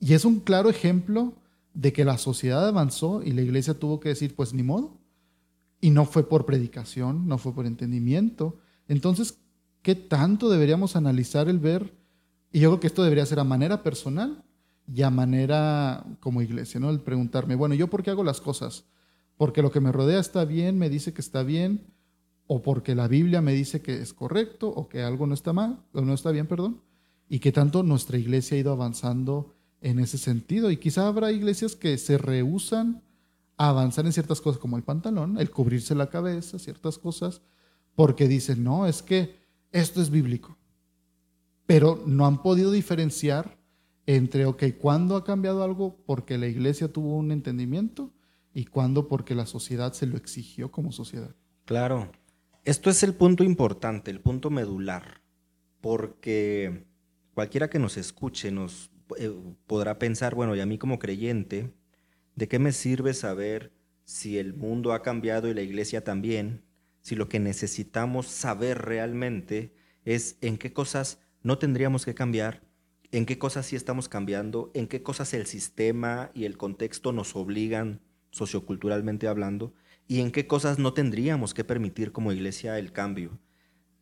Y 0.00 0.14
es 0.14 0.24
un 0.24 0.40
claro 0.40 0.70
ejemplo 0.70 1.34
de 1.74 1.92
que 1.92 2.06
la 2.06 2.16
sociedad 2.16 2.66
avanzó 2.66 3.22
y 3.22 3.32
la 3.32 3.42
iglesia 3.42 3.74
tuvo 3.74 4.00
que 4.00 4.08
decir, 4.08 4.34
pues 4.34 4.54
ni 4.54 4.62
modo. 4.62 4.96
Y 5.82 5.90
no 5.90 6.06
fue 6.06 6.26
por 6.26 6.46
predicación, 6.46 7.28
no 7.28 7.36
fue 7.36 7.54
por 7.54 7.66
entendimiento. 7.66 8.56
Entonces, 8.88 9.36
¿qué 9.82 9.94
tanto 9.94 10.50
deberíamos 10.50 10.96
analizar 10.96 11.48
el 11.48 11.58
ver? 11.58 11.94
Y 12.52 12.60
yo 12.60 12.70
creo 12.70 12.80
que 12.80 12.86
esto 12.86 13.02
debería 13.02 13.26
ser 13.26 13.40
a 13.40 13.44
manera 13.44 13.82
personal 13.82 14.44
y 14.92 15.02
a 15.02 15.10
manera 15.10 16.04
como 16.20 16.42
iglesia, 16.42 16.80
¿no? 16.80 16.90
El 16.90 17.00
preguntarme, 17.00 17.54
bueno, 17.54 17.74
¿yo 17.74 17.88
por 17.88 18.02
qué 18.02 18.10
hago 18.10 18.24
las 18.24 18.40
cosas? 18.40 18.84
¿Porque 19.36 19.62
lo 19.62 19.70
que 19.70 19.80
me 19.80 19.92
rodea 19.92 20.20
está 20.20 20.44
bien, 20.44 20.78
me 20.78 20.90
dice 20.90 21.12
que 21.12 21.20
está 21.20 21.42
bien? 21.42 21.86
¿O 22.46 22.62
porque 22.62 22.94
la 22.94 23.08
Biblia 23.08 23.40
me 23.40 23.52
dice 23.52 23.80
que 23.80 24.00
es 24.02 24.12
correcto 24.12 24.68
o 24.68 24.88
que 24.88 25.02
algo 25.02 25.26
no 25.26 25.34
está 25.34 25.52
mal, 25.52 25.84
o 25.92 26.00
no 26.02 26.12
está 26.12 26.30
bien, 26.30 26.46
perdón? 26.46 26.82
Y 27.28 27.38
que 27.38 27.52
tanto 27.52 27.82
nuestra 27.82 28.18
iglesia 28.18 28.56
ha 28.56 28.60
ido 28.60 28.72
avanzando 28.72 29.54
en 29.80 30.00
ese 30.00 30.18
sentido. 30.18 30.70
Y 30.70 30.76
quizá 30.76 31.06
habrá 31.06 31.30
iglesias 31.32 31.76
que 31.76 31.96
se 31.96 32.18
rehusan 32.18 33.02
a 33.56 33.68
avanzar 33.68 34.06
en 34.06 34.12
ciertas 34.12 34.40
cosas 34.40 34.60
como 34.60 34.76
el 34.76 34.82
pantalón, 34.82 35.38
el 35.38 35.50
cubrirse 35.50 35.94
la 35.94 36.10
cabeza, 36.10 36.58
ciertas 36.58 36.98
cosas, 36.98 37.40
porque 37.94 38.26
dicen, 38.26 38.64
no, 38.64 38.86
es 38.86 39.02
que 39.02 39.39
esto 39.72 40.00
es 40.00 40.10
bíblico. 40.10 40.56
Pero 41.66 42.02
no 42.06 42.26
han 42.26 42.42
podido 42.42 42.70
diferenciar 42.72 43.58
entre, 44.06 44.46
ok, 44.46 44.64
¿cuándo 44.78 45.16
ha 45.16 45.24
cambiado 45.24 45.62
algo 45.62 46.02
porque 46.04 46.38
la 46.38 46.48
iglesia 46.48 46.92
tuvo 46.92 47.16
un 47.16 47.30
entendimiento 47.30 48.12
y 48.52 48.64
cuándo 48.64 49.06
porque 49.08 49.34
la 49.34 49.46
sociedad 49.46 49.92
se 49.92 50.06
lo 50.06 50.16
exigió 50.16 50.70
como 50.70 50.90
sociedad? 50.90 51.34
Claro, 51.64 52.10
esto 52.64 52.90
es 52.90 53.02
el 53.02 53.14
punto 53.14 53.44
importante, 53.44 54.10
el 54.10 54.20
punto 54.20 54.50
medular, 54.50 55.22
porque 55.80 56.86
cualquiera 57.34 57.70
que 57.70 57.78
nos 57.78 57.96
escuche 57.96 58.50
nos 58.50 58.90
eh, 59.16 59.32
podrá 59.66 59.98
pensar, 59.98 60.34
bueno, 60.34 60.56
y 60.56 60.60
a 60.60 60.66
mí 60.66 60.78
como 60.78 60.98
creyente, 60.98 61.72
¿de 62.34 62.48
qué 62.48 62.58
me 62.58 62.72
sirve 62.72 63.14
saber 63.14 63.72
si 64.04 64.38
el 64.38 64.54
mundo 64.54 64.92
ha 64.92 65.02
cambiado 65.02 65.48
y 65.48 65.54
la 65.54 65.62
iglesia 65.62 66.02
también? 66.02 66.64
Si 67.02 67.16
lo 67.16 67.28
que 67.28 67.40
necesitamos 67.40 68.26
saber 68.26 68.78
realmente 68.82 69.74
es 70.04 70.36
en 70.40 70.58
qué 70.58 70.72
cosas 70.72 71.18
no 71.42 71.58
tendríamos 71.58 72.04
que 72.04 72.14
cambiar, 72.14 72.62
en 73.12 73.26
qué 73.26 73.38
cosas 73.38 73.66
sí 73.66 73.76
estamos 73.76 74.08
cambiando, 74.08 74.70
en 74.74 74.86
qué 74.86 75.02
cosas 75.02 75.34
el 75.34 75.46
sistema 75.46 76.30
y 76.34 76.44
el 76.44 76.56
contexto 76.56 77.12
nos 77.12 77.34
obligan 77.34 78.00
socioculturalmente 78.30 79.26
hablando, 79.26 79.74
y 80.06 80.20
en 80.20 80.30
qué 80.30 80.46
cosas 80.46 80.78
no 80.78 80.92
tendríamos 80.92 81.54
que 81.54 81.64
permitir 81.64 82.12
como 82.12 82.32
iglesia 82.32 82.78
el 82.78 82.92
cambio. 82.92 83.38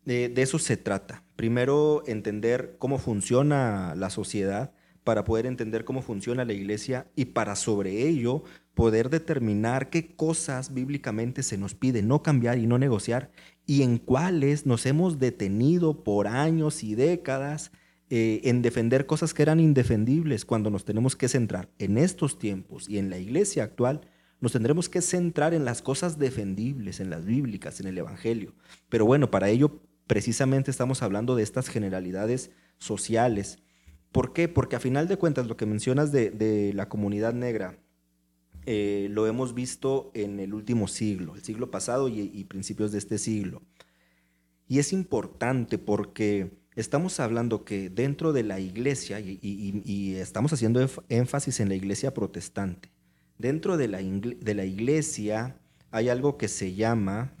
De, 0.05 0.33
eso 0.37 0.57
se 0.57 0.77
trata. 0.77 1.23
Primero, 1.35 2.03
entender 2.07 2.77
cómo 2.79 2.97
funciona 2.97 3.93
la 3.95 4.09
sociedad 4.09 4.73
para 5.03 5.23
poder 5.23 5.45
entender 5.45 5.85
cómo 5.85 6.01
funciona 6.01 6.45
la 6.45 6.53
iglesia 6.53 7.07
y 7.15 7.25
para 7.25 7.55
sobre 7.55 8.07
ello 8.07 8.43
poder 8.79 9.09
determinar 9.09 9.89
qué 9.89 10.15
cosas 10.15 10.73
bíblicamente 10.73 11.43
se 11.43 11.57
nos 11.57 11.75
pide 11.75 12.01
no 12.01 12.23
cambiar 12.23 12.59
y 12.59 12.65
no 12.65 12.77
negociar 12.77 13.29
y 13.65 13.81
en 13.81 13.97
cuáles 13.97 14.65
nos 14.65 14.85
hemos 14.85 15.19
detenido 15.19 16.01
por 16.01 16.27
años 16.27 16.81
y 16.85 16.95
décadas 16.95 17.73
eh, 18.09 18.39
en 18.45 18.61
defender 18.61 19.05
cosas 19.05 19.33
que 19.33 19.41
eran 19.41 19.59
indefendibles 19.59 20.45
cuando 20.45 20.69
nos 20.71 20.85
tenemos 20.85 21.17
que 21.17 21.27
centrar 21.27 21.67
en 21.77 21.97
estos 21.97 22.39
tiempos 22.39 22.87
y 22.87 22.99
en 22.99 23.09
la 23.09 23.17
iglesia 23.17 23.65
actual 23.65 23.99
nos 24.39 24.53
tendremos 24.53 24.87
que 24.87 25.01
centrar 25.01 25.53
en 25.53 25.65
las 25.65 25.81
cosas 25.81 26.17
defendibles, 26.17 27.01
en 27.01 27.09
las 27.09 27.25
bíblicas, 27.25 27.81
en 27.81 27.87
el 27.87 27.97
Evangelio. 27.97 28.53
Pero 28.87 29.05
bueno, 29.05 29.29
para 29.29 29.49
ello 29.49 29.81
precisamente 30.07 30.71
estamos 30.71 31.03
hablando 31.03 31.35
de 31.35 31.43
estas 31.43 31.67
generalidades 31.67 32.51
sociales. 32.77 33.59
¿Por 34.13 34.31
qué? 34.31 34.47
Porque 34.47 34.77
a 34.77 34.79
final 34.79 35.09
de 35.09 35.17
cuentas 35.17 35.47
lo 35.47 35.57
que 35.57 35.65
mencionas 35.65 36.13
de, 36.13 36.71
la 36.73 36.87
comunidad 36.87 37.33
negra 37.33 37.77
eh, 38.65 39.07
lo 39.11 39.27
hemos 39.27 39.53
visto 39.53 40.11
en 40.13 40.39
el 40.39 40.53
último 40.53 40.87
siglo, 40.87 41.35
el 41.35 41.43
siglo 41.43 41.71
pasado 41.71 42.07
y, 42.07 42.43
principios 42.45 42.91
de 42.91 42.97
este 42.97 43.17
siglo. 43.17 43.61
Y 44.67 44.79
es 44.79 44.93
importante 44.93 45.77
porque 45.77 46.51
estamos 46.75 47.19
hablando 47.19 47.65
que 47.65 47.89
dentro 47.89 48.33
de 48.33 48.43
la 48.43 48.59
iglesia, 48.59 49.19
y 49.19 50.15
estamos 50.15 50.53
haciendo 50.53 50.87
énfasis 51.09 51.59
en 51.59 51.69
la 51.69 51.75
iglesia 51.75 52.13
protestante, 52.13 52.91
Dentro 53.39 53.77
de 53.77 53.87
la, 53.87 53.99
de 53.99 54.53
la 54.53 54.65
iglesia 54.65 55.55
hay 55.91 56.09
algo 56.09 56.37
que 56.37 56.49
se 56.49 56.73
llama 56.73 57.31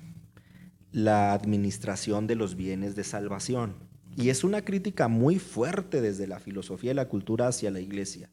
la 0.93 1.33
administración 1.33 2.25
de 2.25 2.35
los 2.35 2.55
bienes 2.55 2.95
de 2.95 3.03
salvación. 3.03 3.75
Y 4.15 4.29
es 4.29 4.45
una 4.45 4.63
crítica 4.63 5.09
muy 5.09 5.39
fuerte 5.39 5.99
desde 5.99 6.25
la 6.25 6.39
filosofía 6.39 6.91
y 6.91 6.95
la 6.95 7.09
cultura 7.09 7.49
hacia 7.49 7.69
la 7.69 7.81
iglesia. 7.81 8.31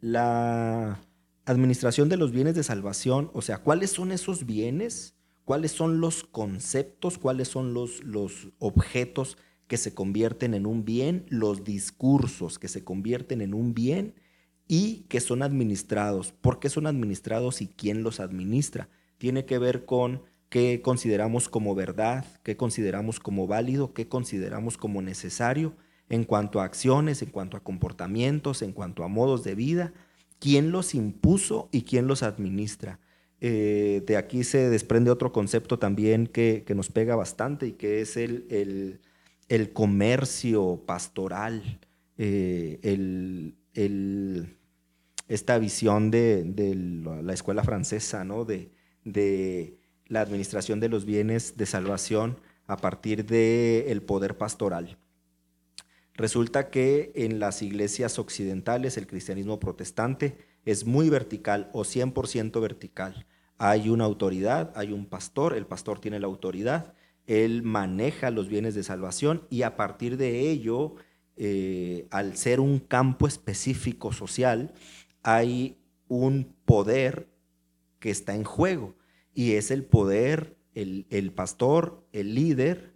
La 0.00 1.00
administración 1.44 2.08
de 2.08 2.16
los 2.16 2.32
bienes 2.32 2.54
de 2.54 2.62
salvación, 2.62 3.30
o 3.34 3.42
sea, 3.42 3.58
¿cuáles 3.58 3.90
son 3.90 4.12
esos 4.12 4.46
bienes? 4.46 5.14
¿Cuáles 5.44 5.72
son 5.72 6.00
los 6.00 6.24
conceptos? 6.24 7.18
¿Cuáles 7.18 7.48
son 7.48 7.74
los, 7.74 8.02
los 8.02 8.48
objetos 8.58 9.36
que 9.66 9.76
se 9.76 9.94
convierten 9.94 10.54
en 10.54 10.66
un 10.66 10.84
bien? 10.84 11.26
Los 11.28 11.64
discursos 11.64 12.58
que 12.58 12.68
se 12.68 12.82
convierten 12.82 13.42
en 13.42 13.52
un 13.52 13.74
bien 13.74 14.14
y 14.66 15.04
que 15.08 15.20
son 15.20 15.42
administrados. 15.42 16.32
¿Por 16.32 16.60
qué 16.60 16.70
son 16.70 16.86
administrados 16.86 17.60
y 17.60 17.68
quién 17.68 18.02
los 18.02 18.20
administra? 18.20 18.88
Tiene 19.18 19.44
que 19.44 19.58
ver 19.58 19.84
con 19.84 20.22
qué 20.48 20.80
consideramos 20.82 21.48
como 21.48 21.74
verdad, 21.74 22.24
qué 22.42 22.56
consideramos 22.56 23.20
como 23.20 23.46
válido, 23.46 23.92
qué 23.92 24.08
consideramos 24.08 24.78
como 24.78 25.02
necesario 25.02 25.76
en 26.08 26.24
cuanto 26.24 26.60
a 26.60 26.64
acciones, 26.64 27.22
en 27.22 27.30
cuanto 27.30 27.56
a 27.56 27.64
comportamientos, 27.64 28.62
en 28.62 28.72
cuanto 28.72 29.04
a 29.04 29.08
modos 29.08 29.44
de 29.44 29.54
vida, 29.54 29.92
quién 30.44 30.72
los 30.72 30.94
impuso 30.94 31.70
y 31.72 31.84
quién 31.84 32.06
los 32.06 32.22
administra. 32.22 33.00
Eh, 33.40 34.02
de 34.06 34.18
aquí 34.18 34.44
se 34.44 34.68
desprende 34.68 35.10
otro 35.10 35.32
concepto 35.32 35.78
también 35.78 36.26
que, 36.26 36.66
nos 36.76 36.90
pega 36.90 37.16
bastante 37.16 37.68
y 37.68 37.72
que 37.72 38.02
es 38.02 38.18
el, 38.18 39.00
el, 39.48 39.72
comercio 39.72 40.82
pastoral, 40.84 41.80
eh, 42.18 42.78
el, 42.82 44.58
esta 45.28 45.56
visión 45.56 46.10
de, 46.10 46.44
la 47.22 47.32
escuela 47.32 47.64
francesa, 47.64 48.22
¿no? 48.22 48.44
de, 48.44 49.78
la 50.08 50.20
administración 50.20 50.78
de 50.78 50.90
los 50.90 51.06
bienes 51.06 51.56
de 51.56 51.64
salvación 51.64 52.38
a 52.66 52.76
partir 52.76 53.24
del 53.24 53.88
el 53.88 54.02
poder 54.02 54.36
pastoral. 54.36 54.98
Resulta 56.14 56.70
que 56.70 57.12
en 57.16 57.40
las 57.40 57.62
iglesias 57.62 58.18
occidentales 58.18 58.96
el 58.96 59.06
cristianismo 59.06 59.58
protestante 59.58 60.38
es 60.64 60.86
muy 60.86 61.10
vertical 61.10 61.70
o 61.72 61.82
100% 61.82 62.60
vertical. 62.60 63.26
Hay 63.58 63.88
una 63.88 64.04
autoridad, 64.04 64.72
hay 64.76 64.92
un 64.92 65.06
pastor, 65.06 65.56
el 65.56 65.66
pastor 65.66 66.00
tiene 66.00 66.20
la 66.20 66.26
autoridad, 66.26 66.94
él 67.26 67.62
maneja 67.62 68.30
los 68.30 68.48
bienes 68.48 68.74
de 68.74 68.82
salvación 68.82 69.46
y 69.50 69.62
a 69.62 69.76
partir 69.76 70.16
de 70.16 70.50
ello 70.50 70.96
eh, 71.36 72.06
al 72.10 72.36
ser 72.36 72.60
un 72.60 72.78
campo 72.78 73.26
específico 73.26 74.12
social, 74.12 74.72
hay 75.22 75.78
un 76.06 76.54
poder 76.64 77.28
que 77.98 78.10
está 78.10 78.34
en 78.36 78.44
juego 78.44 78.94
y 79.34 79.52
es 79.52 79.70
el 79.70 79.84
poder, 79.84 80.56
el, 80.74 81.32
pastor, 81.34 82.06
el 82.12 82.34
líder, 82.34 82.94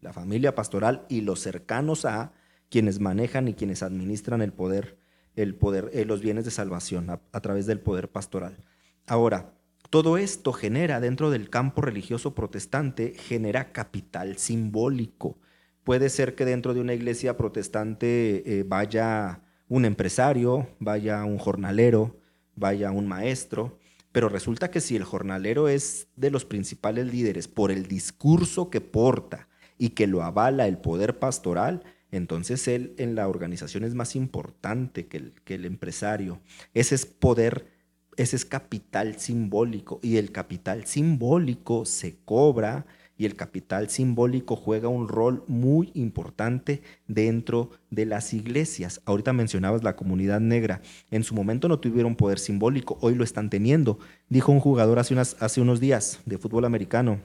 la 0.00 0.12
familia 0.12 0.54
pastoral 0.54 1.06
y 1.08 1.22
los 1.22 1.40
cercanos 1.40 2.04
a 2.04 2.32
quienes 2.70 3.00
manejan 3.00 3.48
y 3.48 3.54
quienes 3.54 3.82
administran 3.82 4.42
el 4.42 4.52
poder, 4.52 4.98
el 5.36 5.54
poder, 5.54 5.90
eh, 5.92 6.04
los 6.04 6.20
bienes 6.20 6.44
de 6.44 6.50
salvación 6.50 7.10
a, 7.10 7.40
través 7.40 7.66
del 7.66 7.80
poder 7.80 8.10
pastoral. 8.10 8.64
Ahora, 9.06 9.54
todo 9.90 10.18
esto 10.18 10.52
genera 10.52 11.00
dentro 11.00 11.30
del 11.30 11.48
campo 11.48 11.80
religioso 11.80 12.34
protestante, 12.34 13.14
genera 13.14 13.72
capital 13.72 14.36
simbólico. 14.36 15.38
Puede 15.82 16.10
ser 16.10 16.34
que 16.34 16.44
dentro 16.44 16.74
de 16.74 16.80
una 16.80 16.92
iglesia 16.92 17.36
protestante 17.36 18.58
eh, 18.58 18.64
vaya 18.66 19.40
un 19.68 19.84
empresario, 19.84 20.68
vaya 20.78 21.24
un 21.24 21.38
jornalero, 21.38 22.18
vaya 22.54 22.90
un 22.90 23.06
maestro, 23.06 23.78
pero 24.12 24.28
resulta 24.28 24.70
que 24.70 24.80
si 24.80 24.96
el 24.96 25.04
jornalero 25.04 25.68
es 25.68 26.08
de 26.16 26.30
los 26.30 26.44
principales 26.44 27.06
líderes 27.06 27.48
por 27.48 27.70
el 27.70 27.86
discurso 27.86 28.68
que 28.68 28.80
porta 28.80 29.48
y 29.78 29.90
que 29.90 30.06
lo 30.06 30.22
avala 30.22 30.66
el 30.66 30.78
poder 30.78 31.18
pastoral, 31.18 31.84
entonces 32.10 32.66
él 32.68 32.94
en 32.98 33.14
la 33.14 33.28
organización 33.28 33.84
es 33.84 33.94
más 33.94 34.16
importante 34.16 35.06
que 35.06 35.18
el, 35.18 35.32
que 35.44 35.54
el 35.54 35.64
empresario. 35.64 36.40
Ese 36.74 36.94
es 36.94 37.06
poder, 37.06 37.66
ese 38.16 38.36
es 38.36 38.44
capital 38.44 39.18
simbólico 39.18 40.00
y 40.02 40.16
el 40.16 40.32
capital 40.32 40.86
simbólico 40.86 41.84
se 41.84 42.16
cobra 42.24 42.86
y 43.18 43.26
el 43.26 43.34
capital 43.34 43.90
simbólico 43.90 44.56
juega 44.56 44.88
un 44.88 45.08
rol 45.08 45.44
muy 45.48 45.90
importante 45.94 46.82
dentro 47.08 47.70
de 47.90 48.06
las 48.06 48.32
iglesias. 48.32 49.02
Ahorita 49.04 49.32
mencionabas 49.32 49.82
la 49.82 49.96
comunidad 49.96 50.40
negra. 50.40 50.80
En 51.10 51.24
su 51.24 51.34
momento 51.34 51.68
no 51.68 51.80
tuvieron 51.80 52.14
poder 52.14 52.38
simbólico, 52.38 52.96
hoy 53.00 53.16
lo 53.16 53.24
están 53.24 53.50
teniendo. 53.50 53.98
Dijo 54.28 54.52
un 54.52 54.60
jugador 54.60 55.00
hace, 55.00 55.18
hace 55.18 55.60
unos 55.60 55.80
días 55.80 56.20
de 56.24 56.38
fútbol 56.38 56.64
americano, 56.64 57.20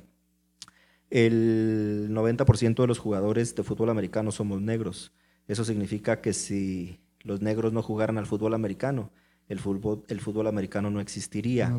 el 1.14 2.08
90% 2.10 2.74
de 2.82 2.88
los 2.88 2.98
jugadores 2.98 3.54
de 3.54 3.62
fútbol 3.62 3.92
americano 3.92 4.32
somos 4.32 4.64
negros. 4.64 5.14
Eso 5.48 5.64
significa 5.64 6.22
que 6.22 6.34
si 6.34 7.02
los 7.22 7.40
negros 7.40 7.72
no 7.72 7.84
jugaran 7.84 8.18
al 8.18 8.26
fútbol 8.26 8.56
americano, 8.56 9.12
el 9.48 9.60
fútbol, 9.60 10.04
el 10.08 10.22
fútbol 10.22 10.48
americano 10.48 10.90
no 10.90 11.00
existiría. 11.00 11.72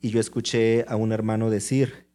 y 0.00 0.10
yo 0.10 0.18
escuché 0.18 0.84
a 0.88 0.96
un 0.96 1.12
hermano 1.12 1.48
decir, 1.48 2.08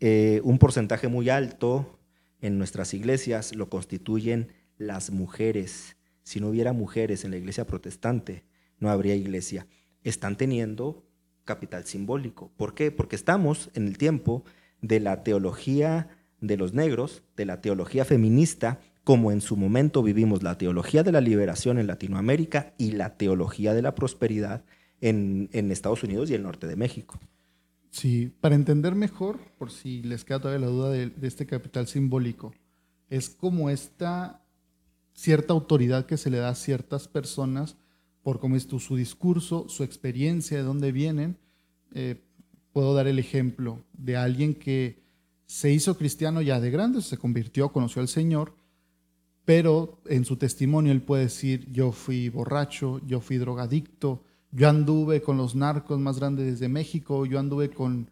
eh, 0.00 0.40
un 0.44 0.58
porcentaje 0.58 1.08
muy 1.08 1.28
alto 1.28 1.98
en 2.40 2.56
nuestras 2.56 2.94
iglesias 2.94 3.54
lo 3.54 3.68
constituyen 3.68 4.48
las 4.78 5.10
mujeres. 5.10 5.98
Si 6.22 6.40
no 6.40 6.48
hubiera 6.48 6.72
mujeres 6.72 7.26
en 7.26 7.32
la 7.32 7.36
iglesia 7.36 7.66
protestante, 7.66 8.44
no 8.78 8.88
habría 8.88 9.14
iglesia. 9.14 9.66
Están 10.02 10.38
teniendo 10.38 11.04
capital 11.44 11.84
simbólico. 11.84 12.50
¿Por 12.56 12.74
qué? 12.74 12.90
Porque 12.90 13.14
estamos 13.14 13.68
en 13.74 13.88
el 13.88 13.98
tiempo 13.98 14.46
de 14.86 15.00
la 15.00 15.22
teología 15.22 16.08
de 16.40 16.56
los 16.58 16.74
negros, 16.74 17.22
de 17.36 17.46
la 17.46 17.60
teología 17.62 18.04
feminista, 18.04 18.80
como 19.02 19.32
en 19.32 19.40
su 19.40 19.56
momento 19.56 20.02
vivimos 20.02 20.42
la 20.42 20.58
teología 20.58 21.02
de 21.02 21.12
la 21.12 21.20
liberación 21.20 21.78
en 21.78 21.86
Latinoamérica 21.86 22.74
y 22.76 22.92
la 22.92 23.16
teología 23.16 23.72
de 23.72 23.82
la 23.82 23.94
prosperidad 23.94 24.64
en, 25.00 25.48
en 25.52 25.70
Estados 25.70 26.02
Unidos 26.02 26.30
y 26.30 26.34
el 26.34 26.42
norte 26.42 26.66
de 26.66 26.76
México. 26.76 27.18
Sí, 27.90 28.32
para 28.40 28.56
entender 28.56 28.94
mejor, 28.94 29.38
por 29.56 29.70
si 29.70 30.02
les 30.02 30.24
queda 30.24 30.40
todavía 30.40 30.66
la 30.66 30.72
duda 30.72 30.90
de, 30.90 31.12
este 31.22 31.46
capital 31.46 31.86
simbólico, 31.86 32.52
es 33.08 33.30
como 33.30 33.70
esta 33.70 34.44
cierta 35.12 35.52
autoridad 35.52 36.04
que 36.04 36.16
se 36.16 36.28
le 36.28 36.38
da 36.38 36.48
a 36.48 36.54
ciertas 36.56 37.08
personas 37.08 37.76
por 38.22 38.40
cómo 38.40 38.56
es 38.56 38.64
su 38.64 38.96
discurso, 38.96 39.68
su 39.68 39.84
experiencia, 39.84 40.56
de 40.56 40.64
dónde 40.64 40.90
vienen. 40.90 41.38
Eh, 41.92 42.23
puedo 42.74 42.92
dar 42.92 43.06
el 43.06 43.18
ejemplo 43.18 43.82
de 43.94 44.18
alguien 44.18 44.54
que 44.54 45.02
se 45.46 45.72
hizo 45.72 45.96
cristiano 45.96 46.42
ya 46.42 46.60
de 46.60 46.70
grande, 46.70 47.00
se 47.00 47.16
convirtió, 47.16 47.72
conoció 47.72 48.02
al 48.02 48.08
Señor, 48.08 48.54
pero 49.46 50.02
en 50.04 50.26
su 50.26 50.36
testimonio 50.36 50.92
él 50.92 51.00
puede 51.00 51.22
decir, 51.24 51.66
yo 51.72 51.92
fui 51.92 52.28
borracho, 52.28 53.00
yo 53.06 53.20
fui 53.20 53.38
drogadicto, 53.38 54.22
yo 54.50 54.68
anduve 54.68 55.22
con 55.22 55.38
los 55.38 55.54
narcos 55.54 55.98
más 55.98 56.18
grandes 56.18 56.60
de 56.60 56.68
México, 56.68 57.24
yo 57.24 57.38
anduve 57.38 57.70
con 57.70 58.10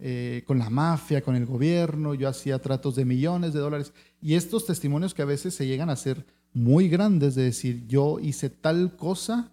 eh, 0.00 0.42
con 0.44 0.58
la 0.58 0.70
mafia, 0.70 1.22
con 1.22 1.36
el 1.36 1.46
gobierno, 1.46 2.14
yo 2.14 2.28
hacía 2.28 2.58
tratos 2.58 2.96
de 2.96 3.04
millones 3.04 3.52
de 3.54 3.60
dólares. 3.60 3.92
Y 4.20 4.34
estos 4.34 4.66
testimonios 4.66 5.14
que 5.14 5.22
a 5.22 5.24
veces 5.24 5.54
se 5.54 5.66
llegan 5.66 5.88
a 5.88 5.96
ser 5.96 6.26
muy 6.52 6.88
grandes, 6.88 7.34
de 7.34 7.44
decir, 7.44 7.86
yo 7.86 8.18
hice 8.20 8.50
tal 8.50 8.96
cosa, 8.96 9.52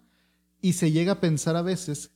y 0.60 0.74
se 0.74 0.92
llega 0.92 1.14
a 1.14 1.20
pensar 1.20 1.56
a 1.56 1.62
veces 1.62 2.12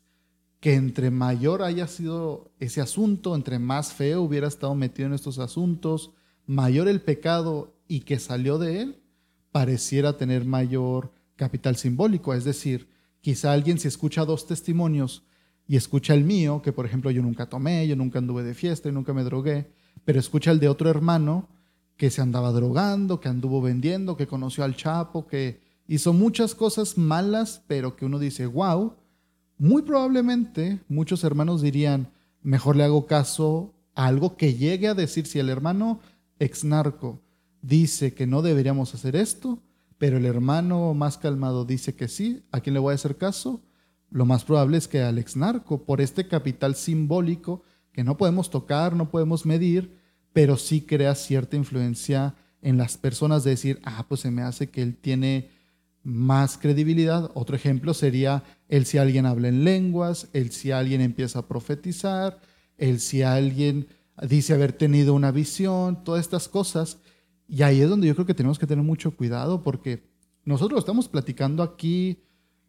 que 0.65 0.74
entre 0.74 1.12
mayor 1.12 1.62
haya 1.62 1.86
sido 1.86 2.51
ese 2.60 2.81
asunto, 2.81 3.36
entre 3.36 3.60
más 3.60 3.93
feo 3.93 4.24
hubiera 4.24 4.48
estado 4.48 4.74
metido 4.74 5.05
en 5.05 5.13
estos 5.13 5.38
asuntos, 5.38 6.10
mayor 6.48 6.88
el 6.88 7.01
pecado 7.01 7.77
y 7.88 8.00
que 8.00 8.17
salió 8.17 8.57
de 8.57 8.81
él, 8.81 9.03
pareciera 9.51 10.17
tener 10.17 10.43
mayor 10.43 11.12
capital 11.36 11.75
simbólico. 11.75 12.34
Es 12.34 12.45
decir, 12.45 12.89
quizá 13.22 13.53
alguien 13.53 13.77
si 13.77 13.88
escucha 13.88 14.25
dos 14.25 14.48
testimonios 14.48 15.22
y 15.67 15.75
escucha 15.75 16.15
el 16.15 16.24
mío, 16.24 16.63
que 16.63 16.74
por 16.74 16.88
ejemplo 16.88 17.12
yo 17.12 17.22
nunca 17.22 17.48
tomé, 17.48 17.88
yo 17.88 17.95
nunca 17.95 18.17
anduve 18.17 18.41
de 18.41 18.55
fiesta 18.55 18.89
y 18.89 18.91
nunca 18.91 19.13
me 19.13 19.24
drogué, 19.24 19.69
pero 20.03 20.19
escucha 20.19 20.50
el 20.50 20.60
de 20.60 20.69
otro 20.69 20.89
hermano 20.89 21.48
que 21.95 22.10
se 22.10 22.24
andaba 22.24 22.51
drogando, 22.51 23.19
que 23.19 23.29
anduvo 23.29 23.62
vendiendo, 23.62 24.17
que 24.17 24.25
conoció 24.25 24.63
al 24.63 24.75
Chapo, 24.75 25.27
que 25.27 25.62
hizo 25.88 26.12
muchas 26.12 26.55
cosas 26.55 26.98
malas, 26.98 27.62
pero 27.67 27.95
que 27.95 28.05
uno 28.05 28.17
dice, 28.17 28.48
wow, 28.48 28.95
muy 29.57 29.81
probablemente 29.83 30.81
muchos 30.88 31.24
hermanos 31.24 31.62
dirían, 31.62 32.12
mejor 32.41 32.75
le 32.75 32.83
hago 32.83 33.07
caso 33.07 33.74
a 33.93 34.07
algo 34.07 34.38
que 34.38 34.55
llegue 34.55 34.88
a 34.88 34.93
decir, 34.93 35.25
si 35.25 35.39
el 35.39 35.50
hermano 35.50 36.00
ex 36.39 36.63
narco 36.63 37.21
dice 37.62 38.13
que 38.13 38.27
no 38.27 38.41
deberíamos 38.41 38.93
hacer 38.93 39.15
esto, 39.15 39.62
pero 39.97 40.17
el 40.17 40.25
hermano 40.25 40.93
más 40.93 41.17
calmado 41.17 41.65
dice 41.65 41.95
que 41.95 42.07
sí, 42.07 42.43
¿a 42.51 42.59
quién 42.59 42.74
le 42.74 42.79
voy 42.79 42.91
a 42.91 42.95
hacer 42.95 43.17
caso? 43.17 43.63
Lo 44.09 44.25
más 44.25 44.43
probable 44.43 44.77
es 44.77 44.88
que 44.88 45.01
al 45.01 45.17
ex 45.17 45.35
narco, 45.35 45.83
por 45.85 46.01
este 46.01 46.27
capital 46.27 46.75
simbólico 46.75 47.63
que 47.91 48.03
no 48.03 48.17
podemos 48.17 48.50
tocar, 48.50 48.95
no 48.95 49.09
podemos 49.09 49.45
medir, 49.45 49.97
pero 50.33 50.57
sí 50.57 50.81
crea 50.81 51.15
cierta 51.15 51.55
influencia 51.55 52.35
en 52.62 52.77
las 52.77 52.97
personas 52.97 53.43
de 53.43 53.51
decir, 53.51 53.79
ah, 53.83 54.05
pues 54.07 54.21
se 54.21 54.31
me 54.31 54.41
hace 54.41 54.69
que 54.69 54.81
él 54.81 54.97
tiene 54.97 55.50
más 56.05 56.57
credibilidad. 56.57 57.31
Otro 57.33 57.55
ejemplo 57.55 57.93
sería 57.93 58.43
el 58.69 58.85
si 58.85 58.97
alguien 59.00 59.25
habla 59.25 59.50
en 59.50 59.65
lenguas, 59.65 60.29
el 60.31 60.51
si 60.51 60.71
alguien 60.71 61.01
empieza 61.01 61.39
a 61.39 61.47
profetizar, 61.47 62.39
el 62.77 63.00
si 63.00 63.24
alguien 63.24 63.88
dice 64.21 64.53
haber 64.53 64.71
tenido 64.71 65.13
una 65.13 65.31
visión, 65.31 66.03
todas 66.03 66.21
estas 66.21 66.47
cosas. 66.47 67.00
Y 67.47 67.63
ahí 67.63 67.81
es 67.81 67.89
donde 67.89 68.07
yo 68.07 68.13
creo 68.13 68.27
que 68.27 68.35
tenemos 68.35 68.59
que 68.59 68.67
tener 68.67 68.85
mucho 68.85 69.15
cuidado 69.15 69.63
porque 69.63 70.03
nosotros 70.45 70.79
estamos 70.79 71.09
platicando 71.09 71.63
aquí 71.63 72.19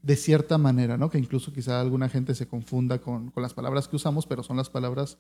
de 0.03 0.17
cierta 0.17 0.57
manera, 0.57 0.97
¿no? 0.97 1.11
Que 1.11 1.19
incluso 1.19 1.53
quizá 1.53 1.81
alguna 1.81 2.09
gente 2.09 2.35
se 2.35 2.49
confunda 2.49 3.01
con, 3.01 3.33
las 3.37 3.55
palabras 3.55 3.87
que 3.87 3.97
usamos, 3.97 4.27
pero 4.27 4.43
son 4.43 4.57
las 4.57 4.71
palabras 4.71 5.19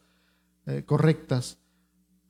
eh, 0.64 0.84
correctas. 0.86 1.58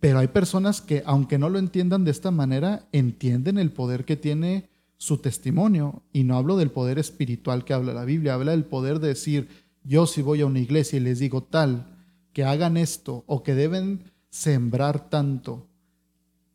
Pero 0.01 0.19
hay 0.19 0.29
personas 0.29 0.81
que, 0.81 1.03
aunque 1.07 1.39
no 1.39 1.49
lo 1.49 1.59
entiendan 1.59 2.05
de 2.05 2.11
esta 2.11 2.33
manera, 2.33 2.89
entienden 2.91 3.59
el 3.59 3.71
poder 3.71 4.05
que 4.05 4.17
tiene 4.17 4.69
su 4.97 5.19
testimonio. 5.19 6.03
Y 6.13 6.25
no 6.25 6.37
hablo 6.37 6.57
del 6.57 6.71
poder 6.71 6.99
espiritual 6.99 7.65
que 7.65 7.75
habla 7.75 7.95
la 7.95 8.05
Biblia, 8.05 8.35
habla 8.35 8.53
del 8.53 8.65
poder 8.65 8.99
de 9.01 9.09
decir, 9.09 9.49
yo 9.85 10.07
si 10.07 10.23
voy 10.23 10.41
a 10.41 10.47
una 10.47 10.61
iglesia 10.61 10.99
y 10.99 11.01
les 11.01 11.19
digo 11.19 11.43
tal, 11.43 11.97
que 12.33 12.45
hagan 12.45 12.77
esto 12.77 13.25
o 13.27 13.43
que 13.43 13.55
deben 13.55 14.13
sembrar 14.29 15.09
tanto, 15.09 15.69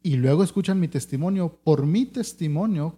y 0.04 0.16
luego 0.16 0.44
escuchan 0.44 0.80
mi 0.80 0.88
testimonio, 0.88 1.60
por 1.64 1.86
mi 1.86 2.06
testimonio 2.06 2.98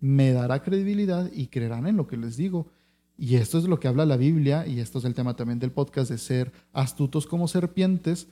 me 0.00 0.32
dará 0.32 0.62
credibilidad 0.62 1.30
y 1.32 1.46
creerán 1.46 1.86
en 1.86 1.96
lo 1.96 2.06
que 2.06 2.16
les 2.16 2.36
digo. 2.36 2.68
Y 3.16 3.36
esto 3.36 3.58
es 3.58 3.64
lo 3.64 3.78
que 3.78 3.88
habla 3.88 4.04
la 4.04 4.16
Biblia, 4.16 4.66
y 4.66 4.80
esto 4.80 4.98
es 4.98 5.04
el 5.04 5.14
tema 5.14 5.36
también 5.36 5.58
del 5.58 5.70
podcast, 5.70 6.10
de 6.10 6.18
ser 6.18 6.52
astutos 6.72 7.26
como 7.26 7.48
serpientes, 7.48 8.26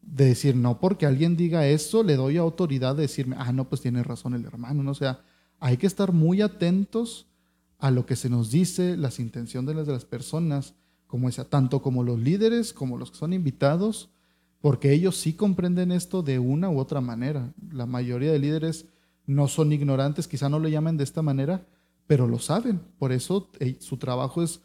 de 0.00 0.26
decir, 0.26 0.54
no 0.54 0.78
porque 0.80 1.04
alguien 1.04 1.36
diga 1.36 1.66
eso, 1.66 2.02
le 2.02 2.16
doy 2.16 2.36
autoridad 2.36 2.94
de 2.94 3.02
decirme, 3.02 3.36
ah, 3.38 3.52
no, 3.52 3.68
pues 3.68 3.80
tiene 3.80 4.02
razón 4.02 4.34
el 4.34 4.44
hermano, 4.44 4.82
¿no? 4.82 4.94
Sea, 4.94 5.20
hay 5.60 5.76
que 5.76 5.86
estar 5.86 6.12
muy 6.12 6.42
atentos 6.42 7.26
a 7.78 7.90
lo 7.90 8.06
que 8.06 8.16
se 8.16 8.30
nos 8.30 8.50
dice, 8.50 8.96
las 8.96 9.20
intenciones 9.20 9.86
de 9.86 9.92
las 9.92 10.04
personas, 10.04 10.74
como 11.06 11.30
tanto 11.30 11.82
como 11.82 12.02
los 12.02 12.18
líderes, 12.18 12.72
como 12.72 12.98
los 12.98 13.10
que 13.10 13.18
son 13.18 13.32
invitados, 13.32 14.10
porque 14.60 14.92
ellos 14.92 15.16
sí 15.16 15.34
comprenden 15.34 15.92
esto 15.92 16.22
de 16.22 16.38
una 16.38 16.70
u 16.70 16.78
otra 16.78 17.00
manera. 17.00 17.52
La 17.70 17.86
mayoría 17.86 18.32
de 18.32 18.38
líderes 18.38 18.86
no 19.26 19.48
son 19.48 19.72
ignorantes, 19.72 20.28
quizá 20.28 20.48
no 20.48 20.58
lo 20.58 20.68
llamen 20.68 20.96
de 20.96 21.04
esta 21.04 21.22
manera, 21.22 21.66
pero 22.06 22.26
lo 22.26 22.38
saben. 22.38 22.80
Por 22.98 23.12
eso 23.12 23.50
eh, 23.60 23.76
su 23.80 23.98
trabajo 23.98 24.42
es 24.42 24.60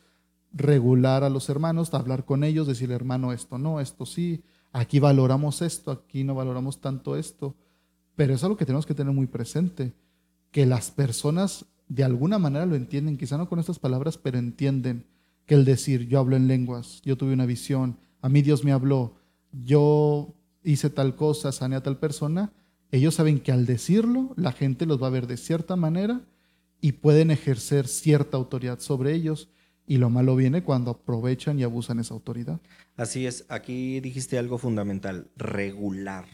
regular 0.54 1.24
a 1.24 1.30
los 1.30 1.50
hermanos, 1.50 1.94
hablar 1.94 2.26
con 2.26 2.44
ellos, 2.44 2.68
decirle, 2.68 2.96
hermano, 2.96 3.34
esto 3.34 3.58
no, 3.58 3.80
esto 3.80 4.06
sí, 4.06 4.44
aquí 4.72 5.00
valoramos 5.00 5.62
esto, 5.62 5.92
aquí 5.92 6.24
no 6.24 6.36
valoramos 6.36 6.82
tanto 6.82 7.16
esto. 7.16 7.56
Pero 8.16 8.34
es 8.34 8.44
algo 8.44 8.58
que 8.58 8.66
tenemos 8.66 8.86
que 8.86 8.96
tener 8.96 9.14
muy 9.14 9.28
presente 9.28 9.94
que 10.52 10.66
las 10.66 10.92
personas 10.92 11.66
de 11.88 12.04
alguna 12.04 12.40
manera 12.40 12.66
lo 12.66 12.76
entienden, 12.76 13.18
quizá 13.18 13.38
no 13.38 13.50
con 13.50 13.60
estas 13.60 13.80
palabras, 13.80 14.18
pero 14.18 14.38
entienden 14.38 15.06
que 15.46 15.56
el 15.56 15.66
decir, 15.66 16.08
yo 16.08 16.20
hablo 16.20 16.36
en 16.36 16.48
lenguas, 16.48 17.02
yo 17.04 17.18
tuve 17.18 17.34
una 17.34 17.46
visión, 17.46 17.98
a 18.22 18.30
mí 18.30 18.42
Dios 18.42 18.64
me 18.64 18.72
habló, 18.72 19.16
yo 19.52 20.34
hice 20.64 20.90
tal 20.90 21.16
cosa, 21.16 21.52
sané 21.52 21.76
a 21.76 21.84
tal 21.84 21.98
persona, 21.98 22.54
ellos 22.92 23.16
saben 23.16 23.40
que 23.40 23.52
al 23.52 23.66
decirlo, 23.66 24.34
la 24.36 24.52
gente 24.52 24.86
los 24.86 25.02
va 25.02 25.08
a 25.08 25.12
ver 25.12 25.28
de 25.28 25.38
cierta 25.38 25.76
manera 25.76 26.22
y 26.82 26.94
pueden 26.94 27.32
ejercer 27.32 27.88
cierta 27.88 28.38
autoridad 28.38 28.80
sobre 28.80 29.14
ellos. 29.14 29.50
Y 29.88 29.98
lo 29.98 30.10
malo 30.10 30.36
viene 30.36 30.64
cuando 30.64 30.92
aprovechan 30.92 31.60
y 31.60 31.64
abusan 31.64 32.00
esa 32.00 32.14
autoridad. 32.14 32.60
Así 32.96 33.26
es, 33.26 33.46
aquí 33.50 34.00
dijiste 34.00 34.38
algo 34.38 34.58
fundamental, 34.58 35.30
regular. 35.36 36.26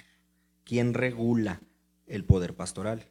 ¿Quién 0.64 0.94
regula 0.94 1.62
el 2.08 2.24
poder 2.24 2.56
pastoral? 2.56 3.06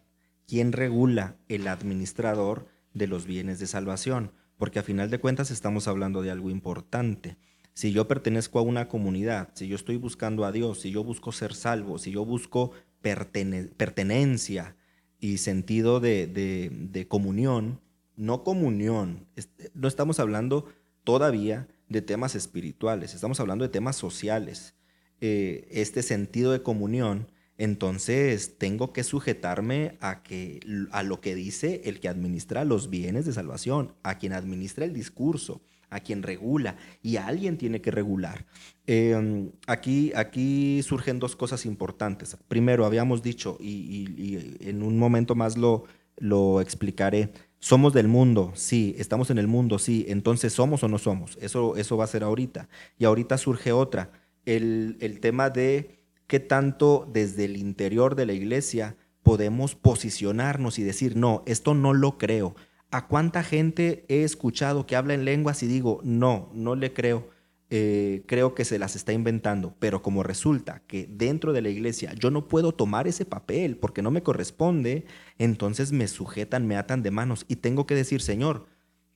¿Quién 0.47 0.73
regula 0.73 1.37
el 1.49 1.69
administrador 1.69 2.67
de 2.95 3.07
los 3.07 3.27
bienes 3.27 3.59
de 3.59 3.67
salvación? 3.67 4.33
Porque 4.57 4.79
a 4.79 4.83
final 4.83 5.11
de 5.11 5.19
cuentas 5.19 5.51
estamos 5.51 5.89
hablando 5.89 6.23
de 6.23 6.31
algo 6.31 6.51
importante. 6.51 7.37
Si 7.75 7.93
yo 7.93 8.09
pertenezco 8.09 8.59
a 8.59 8.63
una 8.63 8.89
comunidad, 8.89 9.51
si 9.55 9.69
yo 9.69 9.77
estoy 9.77 9.97
buscando 9.97 10.47
a 10.47 10.53
Dios, 10.53 10.81
si 10.81 10.91
yo 10.91 11.05
busco 11.05 11.31
ser 11.33 11.55
salvo, 11.55 11.99
si 11.99 12.11
yo 12.11 12.25
busco 12.25 12.71
pertenencia 13.03 14.77
y 15.21 15.39
sentido 15.39 16.01
de, 16.01 17.07
comunión, 17.09 17.81
no 18.17 18.45
comunión, 18.45 19.27
no 19.75 19.89
estamos 19.89 20.21
hablando 20.21 20.67
todavía 21.05 21.69
de 21.89 22.01
temas 22.01 22.35
espirituales, 22.35 23.15
estamos 23.15 23.41
hablando 23.41 23.65
de 23.65 23.69
temas 23.69 23.97
sociales. 23.97 24.75
Eh, 25.21 25.69
este 25.71 26.03
sentido 26.03 26.53
de 26.53 26.63
comunión 26.63 27.31
entonces 27.59 28.59
tengo 28.59 28.93
que 28.93 29.03
sujetarme 29.03 29.97
a, 30.01 30.23
que, 30.23 30.61
a 30.91 31.03
lo 31.03 31.21
que 31.21 31.35
dice 31.35 31.83
el 31.85 32.01
que 32.01 32.09
administra 32.09 32.65
los 32.65 32.91
bienes 32.91 33.25
de 33.25 33.33
salvación, 33.33 33.95
a 34.03 34.19
quien 34.19 34.33
administra 34.35 34.85
el 34.85 34.93
discurso, 34.93 35.63
a 35.89 36.01
quien 36.01 36.23
regula, 36.23 36.77
y 37.03 37.17
alguien 37.17 37.57
tiene 37.57 37.81
que 37.81 37.91
regular. 37.91 38.45
Em, 38.87 39.53
aquí, 39.67 40.13
aquí 40.15 40.83
surgen 40.83 41.19
dos 41.19 41.37
cosas 41.37 41.65
importantes. 41.65 42.37
Primero, 42.49 42.85
habíamos 42.85 43.23
dicho, 43.23 43.57
y, 43.61 44.57
en 44.61 44.83
un 44.83 44.99
momento 44.99 45.35
más 45.35 45.57
lo, 45.57 45.85
lo 46.19 46.61
explicaré, 46.61 47.33
somos 47.59 47.95
del 47.95 48.09
mundo, 48.09 48.53
sí, 48.55 48.95
estamos 48.99 49.31
en 49.31 49.39
el 49.39 49.47
mundo, 49.47 49.79
sí, 49.79 50.05
entonces 50.09 50.53
somos 50.53 50.83
o 50.83 50.89
no 50.89 50.99
somos, 50.99 51.39
eso, 51.41 51.77
eso 51.77 51.97
va 51.97 52.05
a 52.05 52.09
ser 52.09 52.23
ahorita. 52.23 52.69
Y 52.99 53.07
ahorita 53.07 53.39
surge 53.39 53.73
otra, 53.73 54.11
el, 54.45 54.99
el 55.01 55.21
tema 55.21 55.49
de 55.49 56.06
qué 56.27 56.41
tanto 56.41 57.09
desde 57.13 57.45
el 57.45 57.57
interior 57.57 58.15
de 58.15 58.27
la 58.27 58.33
iglesia 58.33 58.97
podemos 59.23 59.75
posicionarnos 59.75 60.79
y 60.79 60.83
decir, 60.83 61.17
no, 61.17 61.43
esto 61.47 61.75
no 61.75 61.95
lo 61.95 62.19
creo. 62.19 62.55
¿A 62.91 63.09
cuánta 63.09 63.43
gente 63.43 64.05
he 64.09 64.23
escuchado 64.23 64.87
que 64.87 64.97
habla 64.97 65.15
en 65.15 65.25
lenguas 65.25 65.63
y 65.63 65.67
digo, 65.67 66.01
no, 66.05 66.51
no 66.55 66.77
le 66.77 66.93
creo? 66.93 67.31
Eh, 67.69 68.23
creo 68.27 68.55
que 68.55 68.65
se 68.65 68.79
las 68.79 68.95
está 68.95 69.13
inventando, 69.13 69.75
pero 69.81 70.01
como 70.01 70.23
resulta 70.23 70.85
que 70.87 71.09
dentro 71.11 71.53
de 71.53 71.63
la 71.63 71.69
iglesia 71.69 72.13
yo 72.15 72.31
no 72.31 72.47
puedo 72.47 72.73
tomar 72.73 73.09
ese 73.09 73.25
papel 73.25 73.77
porque 73.77 74.03
no 74.03 74.13
me 74.13 74.23
corresponde, 74.23 75.05
entonces 75.37 75.91
me 75.91 76.07
sujetan, 76.07 76.69
me 76.69 76.77
atan 76.77 77.03
de 77.03 77.11
manos 77.11 77.45
y 77.49 77.57
tengo 77.57 77.85
que 77.85 77.97
decir, 77.97 78.23
Señor, 78.23 78.67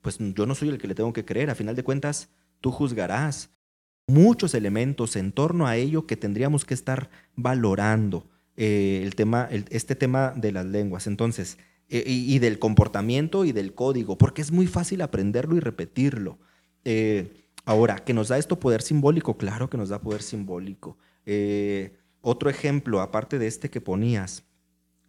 pues 0.00 0.18
yo 0.18 0.46
no 0.46 0.56
soy 0.56 0.70
el 0.70 0.78
que 0.78 0.88
le 0.88 0.96
tengo 0.96 1.12
que 1.12 1.24
creer, 1.24 1.48
a 1.48 1.54
final 1.54 1.76
de 1.76 1.84
cuentas 1.84 2.30
tú 2.60 2.72
juzgarás, 2.72 3.50
muchos 4.10 4.54
elementos 4.54 5.16
en 5.16 5.32
torno 5.32 5.66
a 5.66 5.76
ello 5.76 6.06
que 6.06 6.16
tendríamos 6.16 6.64
que 6.64 6.74
estar 6.74 7.10
valorando. 7.36 8.28
Eh, 8.56 9.00
el 9.02 9.14
tema, 9.14 9.48
este 9.70 9.94
tema 9.94 10.34
de 10.36 10.52
las 10.52 10.66
lenguas. 10.66 11.06
Entonces, 11.06 11.56
eh, 11.88 12.04
y, 12.06 12.38
del 12.40 12.58
comportamiento 12.58 13.46
y 13.46 13.52
del 13.52 13.74
código, 13.74 14.18
porque 14.18 14.42
es 14.42 14.52
muy 14.52 14.66
fácil 14.66 15.00
aprenderlo 15.00 15.56
y 15.56 15.60
repetirlo. 15.60 16.38
Eh, 16.84 17.46
ahora, 17.64 17.96
¿que 17.96 18.12
nos 18.12 18.28
da 18.28 18.36
esto 18.36 18.60
poder 18.60 18.82
simbólico? 18.82 19.38
Claro 19.38 19.70
que 19.70 19.78
nos 19.78 19.88
da 19.88 20.00
poder 20.00 20.20
simbólico. 20.20 20.98
otro 22.20 22.50
ejemplo, 22.50 23.00
aparte 23.00 23.38
de 23.38 23.46
este 23.46 23.70
que 23.70 23.80
ponías, 23.80 24.44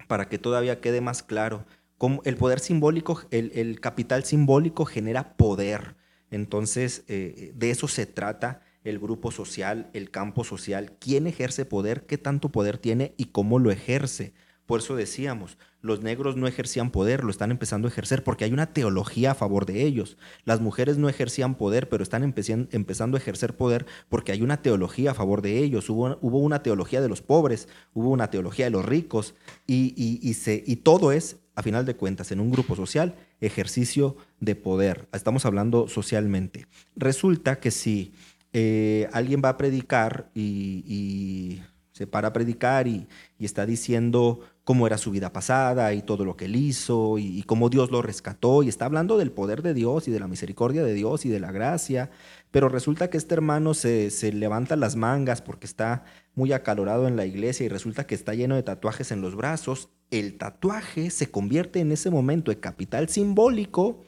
para 0.07 0.29
que 0.29 0.37
todavía 0.37 0.79
quede 0.79 1.01
más 1.01 1.21
claro, 1.21 1.65
como 1.97 2.21
el 2.23 2.37
poder 2.37 2.61
simbólico, 2.61 3.21
el, 3.31 3.51
el 3.53 3.81
capital 3.81 4.23
simbólico 4.23 4.85
genera 4.85 5.35
poder. 5.35 5.97
Entonces, 6.29 7.03
de 7.07 7.69
eso 7.69 7.89
se 7.89 8.05
trata 8.05 8.61
el 8.83 8.99
grupo 8.99 9.31
social, 9.31 9.89
el 9.93 10.11
campo 10.11 10.43
social, 10.43 10.93
quién 10.99 11.27
ejerce 11.27 11.65
poder, 11.65 12.05
qué 12.05 12.17
tanto 12.17 12.49
poder 12.49 12.77
tiene 12.77 13.13
y 13.17 13.25
cómo 13.25 13.59
lo 13.59 13.71
ejerce. 13.71 14.33
Por 14.65 14.79
eso 14.79 14.95
decíamos, 14.95 15.57
los 15.81 16.01
negros 16.01 16.37
no 16.37 16.47
ejercían 16.47 16.91
poder, 16.91 17.23
lo 17.25 17.31
están 17.31 17.51
empezando 17.51 17.87
a 17.87 17.91
ejercer 17.91 18.23
porque 18.23 18.45
hay 18.45 18.53
una 18.53 18.71
teología 18.73 19.31
a 19.31 19.35
favor 19.35 19.65
de 19.65 19.83
ellos. 19.83 20.17
Las 20.45 20.61
mujeres 20.61 20.97
no 20.97 21.09
ejercían 21.09 21.55
poder, 21.55 21.89
pero 21.89 22.03
están 22.03 22.23
empezando 22.23 23.17
a 23.17 23.19
ejercer 23.19 23.57
poder 23.57 23.85
porque 24.07 24.31
hay 24.31 24.41
una 24.43 24.61
teología 24.61 25.11
a 25.11 25.13
favor 25.13 25.41
de 25.41 25.57
ellos. 25.57 25.89
Hubo, 25.89 26.17
una 26.21 26.63
teología 26.63 27.01
de 27.01 27.09
los 27.09 27.21
pobres, 27.21 27.67
hubo 27.93 28.11
una 28.11 28.29
teología 28.29 28.65
de 28.65 28.71
los 28.71 28.85
ricos 28.85 29.35
y, 29.67 29.93
y 29.97 30.75
todo 30.77 31.11
es, 31.11 31.37
a 31.55 31.63
final 31.63 31.85
de 31.85 31.95
cuentas, 31.97 32.31
en 32.31 32.39
un 32.39 32.51
grupo 32.51 32.75
social, 32.75 33.15
ejercicio 33.41 34.15
de 34.39 34.55
poder. 34.55 35.09
Estamos 35.11 35.45
hablando 35.45 35.89
socialmente. 35.89 36.67
Resulta 36.95 37.59
que 37.59 37.71
si 37.71 38.13
eh, 38.53 39.09
alguien 39.13 39.41
va 39.43 39.49
a 39.49 39.57
predicar 39.57 40.29
y, 40.33 41.61
se 41.91 42.07
para 42.07 42.29
a 42.29 42.33
predicar 42.33 42.87
y, 42.87 43.07
y 43.37 43.45
está 43.45 43.65
diciendo 43.65 44.39
cómo 44.63 44.87
era 44.87 44.97
su 44.97 45.11
vida 45.11 45.33
pasada 45.33 45.93
y 45.93 46.01
todo 46.01 46.23
lo 46.23 46.37
que 46.37 46.45
él 46.45 46.55
hizo 46.55 47.17
y, 47.17 47.43
cómo 47.43 47.69
Dios 47.69 47.91
lo 47.91 48.01
rescató. 48.01 48.63
Y 48.63 48.69
está 48.69 48.85
hablando 48.85 49.17
del 49.17 49.31
poder 49.31 49.61
de 49.61 49.73
Dios 49.73 50.07
y 50.07 50.11
de 50.11 50.19
la 50.19 50.27
misericordia 50.27 50.83
de 50.83 50.93
Dios 50.93 51.25
y 51.25 51.29
de 51.29 51.39
la 51.39 51.51
gracia, 51.51 52.09
pero 52.51 52.69
resulta 52.69 53.09
que 53.09 53.17
este 53.17 53.33
hermano 53.33 53.73
se, 53.73 54.09
se 54.11 54.31
levanta 54.31 54.75
las 54.75 54.95
mangas 54.95 55.41
porque 55.41 55.65
está 55.65 56.05
muy 56.35 56.53
acalorado 56.53 57.07
en 57.07 57.15
la 57.15 57.25
iglesia 57.25 57.65
y 57.65 57.69
resulta 57.69 58.05
que 58.05 58.15
está 58.15 58.33
lleno 58.33 58.55
de 58.55 58.63
tatuajes 58.63 59.11
en 59.11 59.21
los 59.21 59.35
brazos, 59.35 59.89
el 60.11 60.37
tatuaje 60.37 61.09
se 61.09 61.31
convierte 61.31 61.79
en 61.79 61.91
ese 61.91 62.09
momento 62.09 62.51
en 62.51 62.59
capital 62.59 63.09
simbólico 63.09 64.03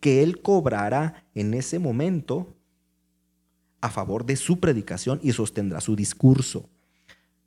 que 0.00 0.22
él 0.22 0.42
cobrará 0.42 1.26
en 1.34 1.54
ese 1.54 1.78
momento 1.78 2.54
a 3.84 3.90
favor 3.90 4.24
de 4.24 4.36
su 4.36 4.60
predicación 4.60 5.20
y 5.22 5.32
sostendrá 5.32 5.82
su 5.82 5.94
discurso. 5.94 6.70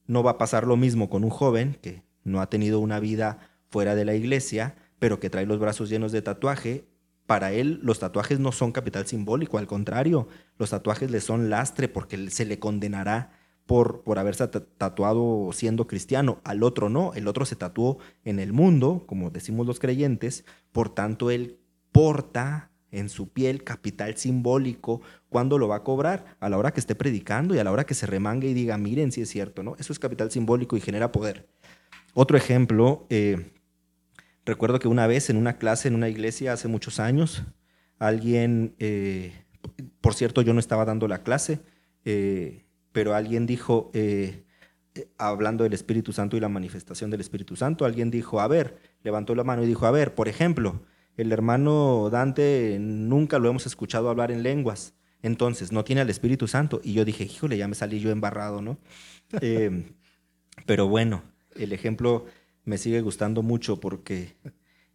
No 0.05 0.21
va 0.21 0.31
a 0.31 0.37
pasar 0.37 0.67
lo 0.67 0.77
mismo 0.77 1.09
con 1.09 1.23
un 1.23 1.31
joven 1.31 1.79
que 1.81 2.03
no 2.23 2.41
ha 2.41 2.49
tenido 2.51 2.79
una 2.79 2.99
vida 2.99 3.39
fuera 3.71 3.95
de 3.95 4.05
la 4.05 4.13
iglesia, 4.13 4.75
pero 4.99 5.19
que 5.19 5.31
trae 5.31 5.47
los 5.47 5.57
brazos 5.57 5.89
llenos 5.89 6.11
de 6.11 6.21
tatuaje, 6.21 6.85
para 7.25 7.53
él 7.53 7.79
los 7.81 7.97
tatuajes 7.97 8.39
no 8.39 8.51
son 8.51 8.71
capital 8.71 9.07
simbólico, 9.07 9.57
al 9.57 9.65
contrario, 9.65 10.27
los 10.59 10.69
tatuajes 10.69 11.09
le 11.09 11.21
son 11.21 11.49
lastre 11.49 11.87
porque 11.87 12.29
se 12.29 12.45
le 12.45 12.59
condenará 12.59 13.31
por, 13.65 14.03
por 14.03 14.19
haberse 14.19 14.47
tatuado 14.47 15.49
siendo 15.53 15.87
cristiano, 15.87 16.39
al 16.43 16.61
otro 16.61 16.87
no, 16.87 17.13
el 17.15 17.27
otro 17.27 17.45
se 17.45 17.55
tatuó 17.55 17.97
en 18.25 18.37
el 18.37 18.53
mundo, 18.53 19.05
como 19.07 19.31
decimos 19.31 19.65
los 19.65 19.79
creyentes, 19.79 20.45
por 20.71 20.89
tanto 20.93 21.31
él 21.31 21.57
porta 21.91 22.69
en 22.91 23.09
su 23.09 23.29
piel 23.29 23.63
capital 23.63 24.17
simbólico, 24.17 25.01
cuando 25.29 25.57
lo 25.57 25.67
va 25.67 25.77
a 25.77 25.83
cobrar? 25.83 26.37
A 26.39 26.49
la 26.49 26.57
hora 26.57 26.71
que 26.71 26.79
esté 26.79 26.95
predicando 26.95 27.55
y 27.55 27.59
a 27.59 27.63
la 27.63 27.71
hora 27.71 27.85
que 27.85 27.93
se 27.93 28.05
remangue 28.05 28.49
y 28.49 28.53
diga, 28.53 28.77
miren 28.77 29.11
si 29.11 29.21
es 29.21 29.29
cierto, 29.29 29.63
¿no? 29.63 29.75
Eso 29.77 29.93
es 29.93 29.99
capital 29.99 30.31
simbólico 30.31 30.77
y 30.77 30.81
genera 30.81 31.11
poder. 31.11 31.47
Otro 32.13 32.37
ejemplo, 32.37 33.05
eh, 33.09 33.51
recuerdo 34.45 34.79
que 34.79 34.87
una 34.87 35.07
vez 35.07 35.29
en 35.29 35.37
una 35.37 35.57
clase 35.57 35.87
en 35.87 35.95
una 35.95 36.09
iglesia 36.09 36.53
hace 36.53 36.67
muchos 36.67 36.99
años, 36.99 37.43
alguien, 37.99 38.75
eh, 38.79 39.33
por 40.01 40.15
cierto 40.15 40.41
yo 40.41 40.53
no 40.53 40.59
estaba 40.59 40.85
dando 40.85 41.07
la 41.07 41.23
clase, 41.23 41.59
eh, 42.05 42.65
pero 42.91 43.13
alguien 43.13 43.45
dijo, 43.45 43.91
hablando 45.19 45.63
del 45.63 45.73
Espíritu 45.73 46.11
Santo 46.11 46.35
y 46.37 46.39
la 46.39 46.49
manifestación 46.49 47.11
del 47.11 47.21
Espíritu 47.21 47.55
Santo, 47.55 47.85
alguien 47.85 48.09
dijo, 48.09 48.39
a 48.39 48.47
ver, 48.47 48.79
levantó 49.03 49.35
la 49.35 49.43
mano 49.43 49.63
y 49.63 49.67
dijo, 49.67 49.85
a 49.85 49.91
ver, 49.91 50.15
por 50.15 50.27
ejemplo, 50.27 50.81
el 51.17 51.31
hermano 51.31 52.09
Dante 52.09 52.77
nunca 52.79 53.39
lo 53.39 53.49
hemos 53.49 53.65
escuchado 53.65 54.09
hablar 54.09 54.31
en 54.31 54.43
lenguas, 54.43 54.93
entonces 55.21 55.71
no 55.71 55.83
tiene 55.83 56.01
al 56.01 56.09
Espíritu 56.09 56.47
Santo. 56.47 56.79
Y 56.83 56.93
yo 56.93 57.03
dije, 57.03 57.23
híjole, 57.23 57.57
ya 57.57 57.67
me 57.67 57.75
salí 57.75 57.99
yo 57.99 58.11
embarrado, 58.11 58.61
¿no? 58.61 58.77
pero 60.65 60.87
bueno, 60.87 61.23
el 61.55 61.73
ejemplo 61.73 62.25
me 62.63 62.77
sigue 62.77 63.01
gustando 63.01 63.41
mucho 63.41 63.79
porque 63.79 64.35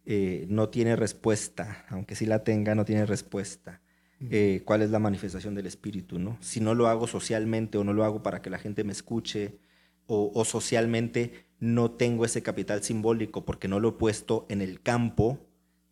eh, 0.05 0.45
no 0.49 0.69
tiene 0.69 0.95
respuesta, 0.95 1.85
aunque 1.89 2.15
sí 2.15 2.25
la 2.25 2.43
tenga, 2.43 2.75
no 2.75 2.85
tiene 2.85 3.05
respuesta. 3.05 3.81
Eh, 4.29 4.61
¿Cuál 4.63 4.81
es 4.83 4.89
la 4.89 4.99
manifestación 4.99 5.53
del 5.53 5.65
espíritu? 5.65 6.17
¿no? 6.17 6.37
Si 6.39 6.61
no 6.61 6.75
lo 6.75 6.87
hago 6.87 7.07
socialmente 7.07 7.77
o 7.77 7.83
no 7.83 7.91
lo 7.91 8.05
hago 8.05 8.23
para 8.23 8.41
que 8.41 8.49
la 8.49 8.57
gente 8.57 8.85
me 8.85 8.93
escuche 8.93 9.59
o, 10.05 10.45
socialmente 10.45 11.45
no 11.59 11.91
tengo 11.91 12.25
ese 12.25 12.43
capital 12.43 12.83
simbólico 12.83 13.45
porque 13.45 13.67
no 13.67 13.79
lo 13.79 13.89
he 13.89 13.93
puesto 13.93 14.45
en 14.49 14.61
el 14.61 14.81
campo, 14.81 15.39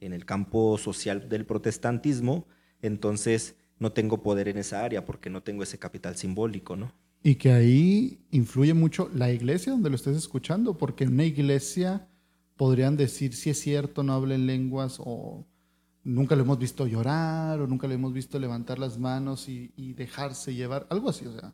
en 0.01 0.13
el 0.13 0.25
campo 0.25 0.77
social 0.77 1.29
del 1.29 1.45
protestantismo, 1.45 2.45
entonces 2.81 3.55
no 3.79 3.93
tengo 3.93 4.21
poder 4.21 4.47
en 4.49 4.57
esa 4.57 4.83
área 4.83 5.05
porque 5.05 5.29
no 5.29 5.41
tengo 5.41 5.63
ese 5.63 5.79
capital 5.79 6.17
simbólico, 6.17 6.75
¿no? 6.75 6.91
Y 7.23 7.35
que 7.35 7.51
ahí 7.51 8.19
influye 8.31 8.73
mucho 8.73 9.09
la 9.13 9.31
iglesia 9.31 9.71
donde 9.71 9.89
lo 9.89 9.95
estés 9.95 10.17
escuchando, 10.17 10.77
porque 10.77 11.03
en 11.03 11.13
una 11.13 11.23
iglesia 11.23 12.07
podrían 12.57 12.97
decir 12.97 13.33
si 13.33 13.51
es 13.51 13.59
cierto, 13.59 14.03
no 14.03 14.13
hablen 14.13 14.47
lenguas, 14.47 14.97
o 14.99 15.45
nunca 16.03 16.35
lo 16.35 16.41
hemos 16.41 16.57
visto 16.57 16.87
llorar, 16.87 17.61
o 17.61 17.67
nunca 17.67 17.87
lo 17.87 17.93
hemos 17.93 18.11
visto 18.11 18.39
levantar 18.39 18.79
las 18.79 18.97
manos 18.97 19.47
y, 19.47 19.93
dejarse 19.93 20.55
llevar, 20.55 20.87
algo 20.89 21.09
así, 21.09 21.27
o 21.27 21.33
sea, 21.33 21.53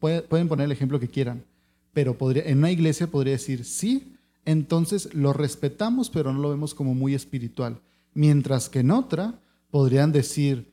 pueden 0.00 0.48
poner 0.48 0.66
el 0.66 0.72
ejemplo 0.72 0.98
que 0.98 1.08
quieran, 1.08 1.44
pero 1.92 2.18
podría, 2.18 2.44
en 2.44 2.58
una 2.58 2.70
iglesia 2.70 3.06
podría 3.06 3.34
decir 3.34 3.64
sí, 3.64 4.16
entonces 4.44 5.14
lo 5.14 5.32
respetamos, 5.32 6.10
pero 6.10 6.32
no 6.32 6.40
lo 6.40 6.50
vemos 6.50 6.74
como 6.74 6.94
muy 6.94 7.14
espiritual, 7.14 7.80
mientras 8.14 8.68
que 8.68 8.80
en 8.80 8.90
otra 8.90 9.40
podrían 9.70 10.12
decir, 10.12 10.70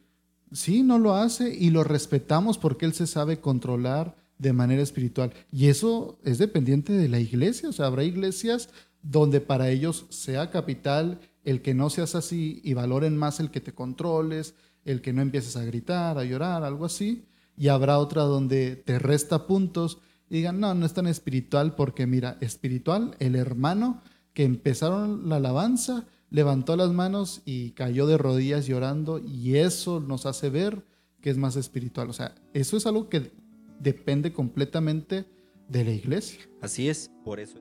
Sí, 0.52 0.82
no 0.82 0.98
lo 0.98 1.16
hace 1.16 1.54
y 1.54 1.72
lo 1.72 1.84
respetamos 1.84 2.58
porque 2.58 2.86
él 2.86 2.94
se 2.94 3.08
sabe 3.08 3.40
controlar 3.40 4.16
de 4.38 4.54
manera 4.54 4.82
espiritual. 4.82 5.34
Y 5.52 5.68
eso 5.68 6.20
es 6.24 6.38
dependiente 6.38 6.94
de 6.94 7.10
la 7.10 7.20
iglesia. 7.20 7.70
O 7.70 7.74
sea, 7.74 7.88
habrá 7.88 8.04
iglesias 8.04 8.70
donde 9.02 9.42
para 9.42 9.70
ellos 9.70 10.06
sea 10.10 10.50
capital 10.50 11.20
el 11.44 11.62
que 11.62 11.74
no 11.74 11.90
seas 11.90 12.16
así 12.16 12.62
y 12.64 12.74
valoren 12.74 13.18
más 13.18 13.40
el 13.40 13.52
que 13.52 13.62
te 13.62 13.74
controles, 13.74 14.54
el 14.86 15.02
que 15.02 15.14
no 15.14 15.22
empieces 15.22 15.58
a 15.58 15.66
gritar, 15.66 16.18
a 16.18 16.24
llorar, 16.24 16.64
algo 16.64 16.86
así. 16.86 17.26
Y 17.58 17.68
habrá 17.68 18.00
otra 18.00 18.24
donde 18.24 18.76
te 18.76 19.00
resta 19.00 19.48
puntos 19.48 20.00
y 20.30 20.38
digan, 20.38 20.60
no, 20.60 20.74
no 20.74 20.86
es 20.86 20.94
tan 20.94 21.08
espiritual 21.08 21.76
porque 21.76 22.08
mira, 22.08 22.38
espiritual, 22.42 23.16
el 23.20 23.36
hermano 23.36 24.02
que 24.34 24.44
empezaron 24.44 25.30
la 25.30 25.38
alabanza 25.38 26.06
levantó 26.30 26.76
las 26.76 26.92
manos 26.92 27.42
y 27.46 27.72
cayó 27.72 28.08
de 28.08 28.18
rodillas 28.18 28.68
llorando 28.68 29.20
y 29.20 29.56
eso 29.58 30.00
nos 30.00 30.26
hace 30.26 30.50
ver 30.50 30.86
que 31.22 31.30
es 31.30 31.38
más 31.38 31.56
espiritual. 31.56 32.10
O 32.10 32.14
sea, 32.14 32.36
eso 32.54 32.78
es 32.78 32.86
algo 32.86 33.10
que 33.10 33.32
depende 33.80 34.34
completamente 34.34 35.26
de 35.70 35.84
la 35.84 35.92
iglesia. 35.92 36.40
Así 36.62 36.90
es, 36.90 37.10
por 37.24 37.40
eso. 37.40 37.60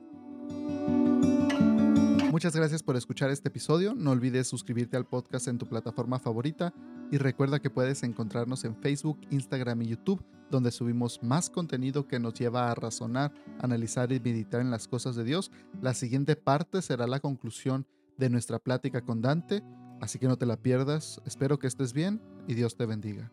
Muchas 2.37 2.55
gracias 2.55 2.83
por 2.83 2.95
escuchar 2.95 3.31
este 3.31 3.47
episodio. 3.47 3.95
No 3.95 4.11
olvides 4.11 4.45
suscribirte 4.45 4.95
al 4.95 5.07
podcast 5.07 5.47
en 5.47 5.57
tu 5.57 5.65
plataforma 5.67 6.19
favorita 6.19 6.71
y 7.11 7.17
recuerda 7.17 7.59
que 7.59 7.71
puedes 7.71 8.03
encontrarnos 8.03 8.63
en 8.63 8.75
Facebook, 8.75 9.19
Instagram 9.31 9.81
y 9.81 9.87
YouTube, 9.87 10.23
donde 10.51 10.69
subimos 10.69 11.23
más 11.23 11.49
contenido 11.49 12.07
que 12.07 12.19
nos 12.19 12.35
lleva 12.35 12.69
a 12.69 12.75
razonar, 12.75 13.33
analizar 13.59 14.11
y 14.11 14.19
meditar 14.19 14.61
en 14.61 14.69
las 14.69 14.87
cosas 14.87 15.15
de 15.15 15.23
Dios. 15.23 15.51
La 15.81 15.95
siguiente 15.95 16.35
parte 16.35 16.83
será 16.83 17.07
la 17.07 17.19
conclusión 17.19 17.87
de 18.19 18.29
nuestra 18.29 18.59
plática 18.59 19.01
con 19.01 19.23
Dante, 19.23 19.63
así 19.99 20.19
que 20.19 20.27
no 20.27 20.37
te 20.37 20.45
la 20.45 20.57
pierdas. 20.57 21.19
Espero 21.25 21.57
que 21.57 21.65
estés 21.65 21.91
bien 21.91 22.21
y 22.47 22.53
Dios 22.53 22.77
te 22.77 22.85
bendiga. 22.85 23.31